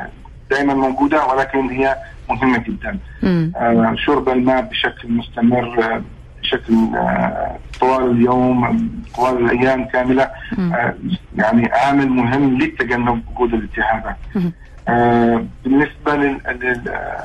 [0.55, 1.97] دائما موجودة ولكن هي
[2.31, 2.99] مهمة جدا.
[3.57, 6.03] آه شرب الماء بشكل مستمر آه
[6.43, 10.95] بشكل آه طوال اليوم طوال الأيام كاملة آه
[11.37, 14.17] يعني عامل مهم لتجنب وجود الالتهابات.
[14.89, 16.15] آه بالنسبة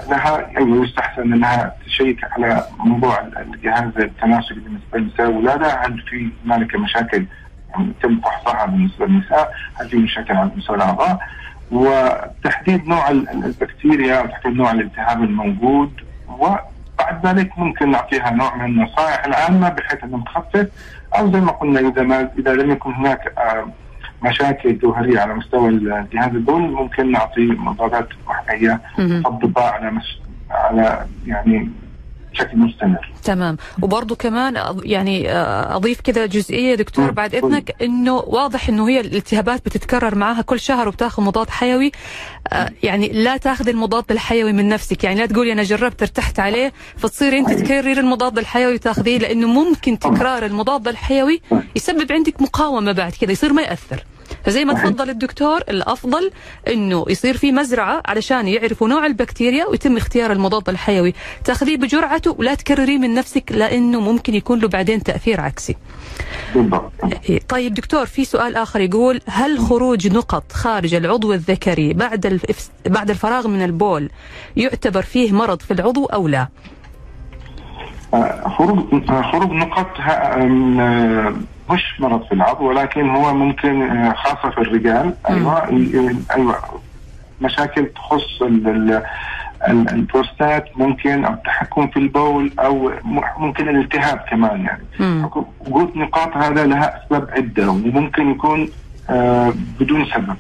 [0.09, 6.75] لها أيوه يستحسن أنها تشيك على موضوع الجهاز التناسلي بالنسبة للنساء والولاده هل في هنالك
[6.75, 7.25] مشاكل
[7.69, 9.51] يعني تم فحصها بالنسبة للنساء؟
[9.81, 11.19] هل في مشاكل على مستوى الأعضاء؟
[11.71, 15.91] وتحديد نوع البكتيريا وتحديد نوع الالتهاب الموجود
[16.29, 20.67] وبعد ذلك ممكن نعطيها نوع من النصائح العامه بحيث أنه نخفف
[21.17, 23.33] أو زي ما قلنا إذا ما إذا لم يكن هناك
[24.23, 30.19] مشاكل جوهرية على مستوى الجهاز البولي ممكن نعطي مضادات وحييه مطبقه على مش
[30.51, 31.69] على يعني
[32.33, 33.11] بشكل مستمر.
[33.23, 33.57] تمام.
[33.81, 39.65] وبرضه كمان يعني آه، أضيف كذا جزئية دكتور بعد إذنك إنه واضح إنه هي الالتهابات
[39.65, 41.91] بتتكرر معها كل شهر وبتاخذ مضاد حيوي.
[42.53, 45.03] آه، يعني لا تاخذ المضاد الحيوي من نفسك.
[45.03, 49.99] يعني لا تقولي أنا جربت ارتحت عليه فتصير أنت تكرر المضاد الحيوي وتاخذيه لأنه ممكن
[49.99, 51.41] تكرار المضاد الحيوي
[51.75, 54.03] يسبب عندك مقاومة بعد كذا يصير ما يأثر.
[54.49, 56.31] فزي ما تفضل الدكتور الأفضل
[56.67, 61.13] إنه يصير في مزرعة علشان يعرفوا نوع البكتيريا ويتم اختيار المضاد الحيوي.
[61.43, 65.75] تاخذيه بجرعته ولا تكرريه من نفسك لأنه ممكن يكون له بعدين تأثير عكسي.
[67.29, 72.39] إيه، طيب دكتور في سؤال آخر يقول هل خروج نقط خارج العضو الذكري بعد
[72.85, 74.09] بعد الفراغ من البول
[74.57, 76.47] يعتبر فيه مرض في العضو أو لا؟
[78.13, 79.87] آه، خروج آه، خروج نقط
[81.71, 85.13] مش مرض في العضو ولكن هو ممكن آه، خاصة في الرجال.
[85.29, 85.67] أيوه
[86.35, 86.55] أيوه.
[87.41, 88.41] مشاكل تخص
[89.69, 92.91] البروستات ممكن أو التحكم في البول أو
[93.37, 94.83] ممكن الالتهاب كمان يعني.
[95.67, 98.69] وجود نقاط هذا لها أسباب عدة وممكن يكون
[99.09, 100.35] آه بدون سبب.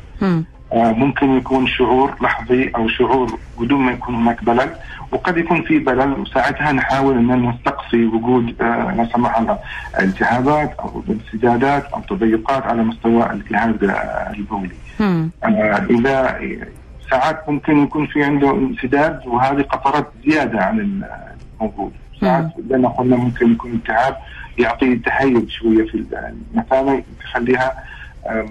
[0.73, 4.69] آه ممكن يكون شعور لحظي أو شعور بدون ما يكون هناك بلل.
[5.11, 9.59] وقد يكون في بلل وساعتها نحاول أن نستقصي وجود آه، لا سمح الله
[9.99, 13.75] التهابات أو انسدادات أو تضيقات على مستوى الجهاز
[14.37, 14.75] البولي.
[15.43, 16.39] آه، إذا
[17.09, 21.03] ساعات ممكن يكون في عنده انسداد وهذه قطرات زيادة عن
[21.59, 21.91] الموجود.
[22.21, 24.17] ساعات زي ما قلنا ممكن يكون التهاب
[24.57, 26.05] يعطي تهيج شوية في
[26.53, 27.83] المثانة يخليها
[28.25, 28.45] آه،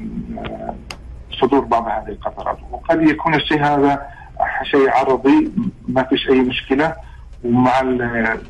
[1.40, 4.17] صدور بعض هذه القطرات وقد يكون الشيء هذا
[4.62, 5.50] شيء عرضي
[5.88, 6.94] ما فيش أي مشكلة
[7.44, 7.82] ومع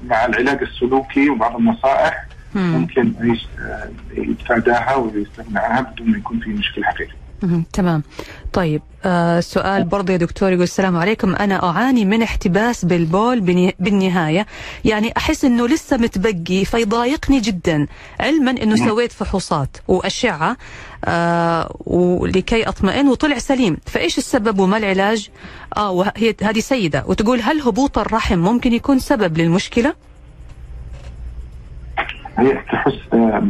[0.05, 2.24] مع العلاج السلوكي وبعض النصائح
[2.55, 3.12] ممكن
[4.12, 7.27] يتفاداها ويستغنى عنها بدون ما يكون في مشكلة حقيقية.
[7.72, 8.03] تمام.
[8.53, 11.34] طيب آه سؤال برضه يا دكتور يقول السلام عليكم.
[11.34, 13.41] أنا أعاني من احتباس بالبول
[13.80, 14.47] بالنهاية.
[14.84, 17.86] يعني أحس أنه لسه متبقي فيضايقني جدا.
[18.20, 20.57] علما أنه سويت فحوصات وأشعة
[21.05, 23.76] آه ولكي أطمئن وطلع سليم.
[23.86, 25.28] فإيش السبب وما العلاج؟
[25.76, 27.05] آه وهي هذه سيدة.
[27.07, 29.95] وتقول هل هبوط الرحم ممكن يكون سبب للمشكلة؟
[32.39, 33.43] هي تحس آه،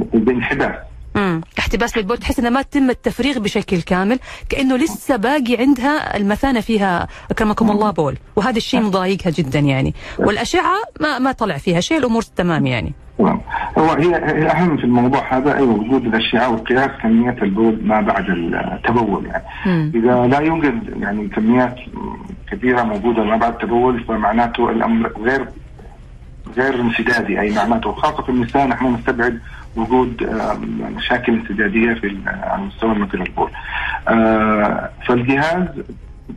[1.18, 6.60] امم احتباس بالبول تحس انها ما تم التفريغ بشكل كامل كأنه لسه باقي عندها المثانة
[6.60, 8.16] فيها أكرمكم الله بول.
[8.36, 9.94] وهذا الشيء مضايقها جدا يعني.
[10.18, 12.92] والأشعة ما ما طلع فيها شيء الأمور تمام يعني.
[13.78, 19.26] هو هي الاهم في الموضوع هذا أيوه وجود الأشعة وقياس كميات البول ما بعد التبول
[19.26, 19.44] يعني.
[19.66, 19.92] مم.
[19.94, 21.76] إذا لا يوجد يعني كميات
[22.50, 25.48] كبيرة موجودة ما بعد التبول فمعناته الأمر غير
[26.58, 27.40] غير انسدادي.
[27.40, 29.40] أي معناته وخاصه في النساء نحن نستبعد
[29.76, 30.30] وجود
[30.96, 33.50] مشاكل انسدادية في على مستوى مثل البول.
[35.06, 35.64] فالجهاز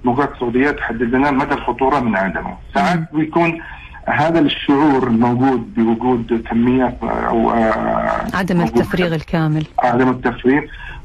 [0.03, 3.61] موجات صوتية تحدد لنا مدى الخطورة من عدمه، ساعات بيكون
[4.05, 7.49] هذا الشعور الموجود بوجود كميات أو
[8.34, 9.65] عدم التفريغ الكامل.
[9.84, 10.61] عدم التفريغ.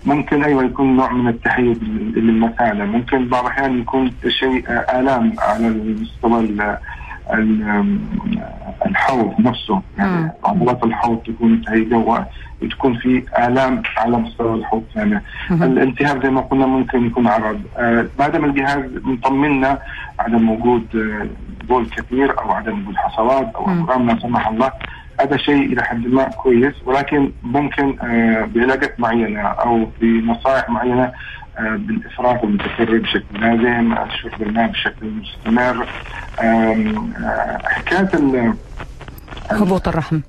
[0.06, 1.78] ممكن أيوه يكون نوع من التحيز
[2.16, 6.40] للمثانه ممكن بعض الأحيان يكون شيء آلام على المستوى
[8.86, 9.82] الحوض نفسه.
[9.98, 12.24] يعني عضلات الحوض تكون متهيئه
[12.62, 14.82] وتكون في آلام على مستوى الحوض.
[14.96, 17.60] يعني الالتهاب زي ما قلنا ممكن يكون عرض.
[17.76, 19.78] آه ما دام الجهاز مطمنا
[20.18, 21.26] عدم وجود آه
[21.68, 24.72] بول كثير أو عدم وجود حصوات أو أورام لا سمح الله
[25.20, 31.12] هذا شيء إلى حد ما كويس ولكن ممكن آه بعلاجات معينة أو بنصائح معينة آه
[31.60, 35.86] بالافراط المتكرر بشكل لازم شرب الماء بشكل مستمر.
[36.40, 38.54] آه حكاية
[39.50, 40.20] هبوط الرحم.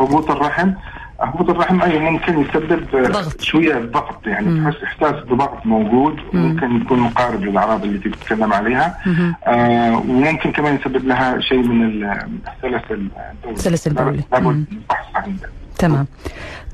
[0.00, 0.72] هبوط الرحم.
[1.20, 3.40] هبوط الرحم أيضا ممكن يسبب ضغط.
[3.40, 4.70] شوية ضغط يعني مم.
[4.70, 8.98] تحس إحساس بضغط موجود ممكن يكون مقارب للأعراض اللي تتكلم عليها.
[9.46, 13.10] آه وممكن كمان يسبب لها شيء من السلس البولي.
[13.50, 15.24] السلس البولي لابد من فحص
[15.80, 16.06] تمام.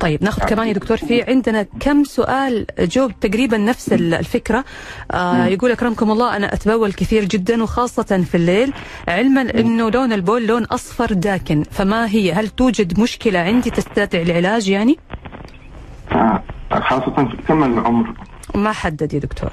[0.01, 4.65] طيب ناخذ كمان يا دكتور في عندنا كم سؤال جو تقريبا نفس الفكرة.
[5.11, 8.73] آه يقول أكرمكم الله أنا أتبول كثير جدا وخاصة في الليل
[9.09, 11.63] علما إنه لون البول لون أصفر داكن.
[11.71, 14.97] فما هي؟ هل توجد مشكلة عندي تستدعي العلاج يعني؟
[16.13, 16.43] آه
[16.73, 18.15] خاصة في كم العمر؟
[18.55, 19.51] ما حدد يا دكتور.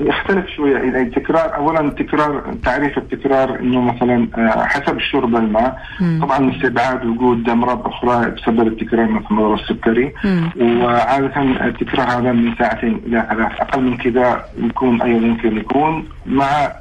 [0.00, 0.78] يختلف شوية.
[0.78, 4.28] إذا التكرار اولا تكرار تعريف التكرار إنه مثلا
[4.66, 5.82] حسب شرب الماء.
[6.20, 10.12] طبعا استبعاد وجود امراض أخرى بسبب التكرار مثل مرض السكري
[10.60, 16.72] وعادة التكرار هذا من ساعتين إلى ثلاث أقل من كذا يكون أيضا ممكن يكون مع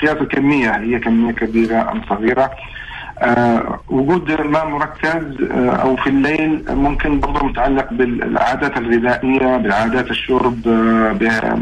[0.00, 0.70] قياس الكمية.
[0.70, 2.42] هي كمية كبيرة أم صغيرة.
[2.42, 2.50] آه
[3.88, 11.58] وجود ماء مركز آه أو في الليل ممكن برضه متعلق بالعادات الغذائية بعادات الشرب آه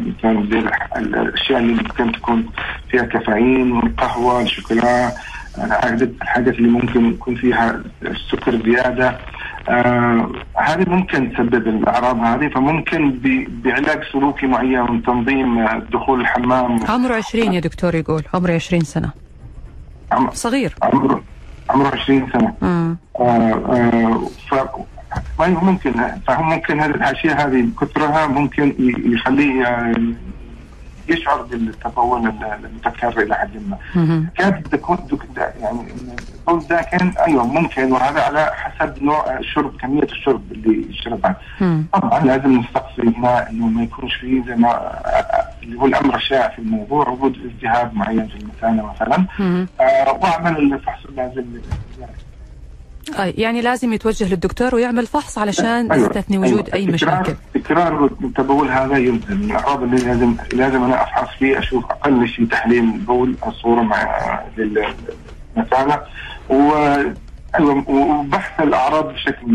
[0.97, 2.47] الأشياء اللي ممكن تكون
[2.91, 5.13] فيها كافيين القهوه الشوكولا
[5.59, 9.19] الحاجات اللي ممكن يكون فيها السكر زيادة.
[9.69, 13.19] آه هذه ممكن تسبب الأعراض هذه فممكن
[13.65, 16.79] بعلاج سلوكي معين تنظيم دخول الحمام.
[16.89, 19.11] عمره 20 يا دكتور يقول عمره 20 سنة.
[20.13, 20.31] عم...
[20.33, 20.75] صغير.
[20.83, 21.23] عمره
[21.73, 24.21] عمره 20 سنة آه آه
[24.51, 24.55] ف
[25.41, 25.93] ممكن
[26.27, 30.15] فهم ممكن هذه الأشياء هذه كثرها ممكن يخليه يعني
[31.09, 34.27] يشعر بالتطور المتكرر إلى حد ما.
[34.39, 34.99] كانت تكون
[35.61, 35.79] يعني
[36.49, 41.37] البول داكن أيوه ممكن وهذا على حسب نوع الشرب كمية الشرب اللي يشربها.
[41.93, 44.69] طبعا لازم نستقصي هنا إنه ما يكونش فيه زي ما
[45.63, 49.27] اللي هو الأمر الشائع في الموضوع وجود التهاب معين في المثانه مثلا.
[49.81, 51.45] آه وأعمل الفحص اللازم
[53.19, 56.07] أي يعني لازم يتوجه للدكتور ويعمل فحص علشان أيوة.
[56.07, 56.75] يستثني وجود أيوة.
[56.75, 57.35] اي مشاكل.
[57.55, 59.43] تكرار التبول هذا يلزم.
[59.43, 65.99] الأعراض اللي لازم لازم أنا أفحص فيه أشوف أقل شيء تحليل البول الصورة مع للمثانه
[66.51, 66.73] و
[67.59, 69.47] أيوه وبحث الأعراض بشكل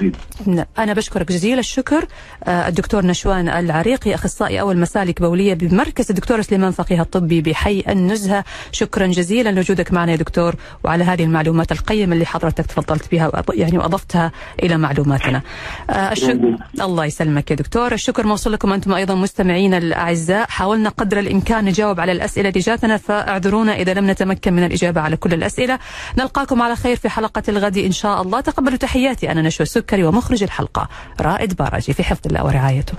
[0.00, 0.66] بسيط.
[0.78, 2.06] أنا بشكرك جزيل الشكر.
[2.48, 8.44] الدكتور نشوان العريقي أخصائي أول مسالك بولية بمركز الدكتور سليمان فقيه الطبي بحي النزهة.
[8.72, 13.78] شكرا جزيلا لوجودك معنا يا دكتور وعلى هذه المعلومات القيمة اللي حضرتك تفضلت بها يعني
[13.78, 14.32] وأضفتها
[14.62, 15.42] إلى معلوماتنا.
[15.90, 17.92] الشكر الله يسلمك يا دكتور.
[17.92, 20.46] الشكر موصول لكم أنتم أيضا مستمعينا الأعزاء.
[20.48, 25.16] حاولنا قدر الإمكان نجاوب على الأسئلة اللي جاتنا فاعذرونا إذا لم نتمكن من الإجابة على
[25.16, 25.78] كل الأسئلة.
[26.18, 28.40] نلقاكم على خير في حلقة الغد إن شاء الله.
[28.40, 29.30] تقبلوا تحياتي.
[29.30, 30.88] أنا نشوى السكري ومخرج الحلقة
[31.20, 32.94] رائد باراجي في حفظ الله ورعايته.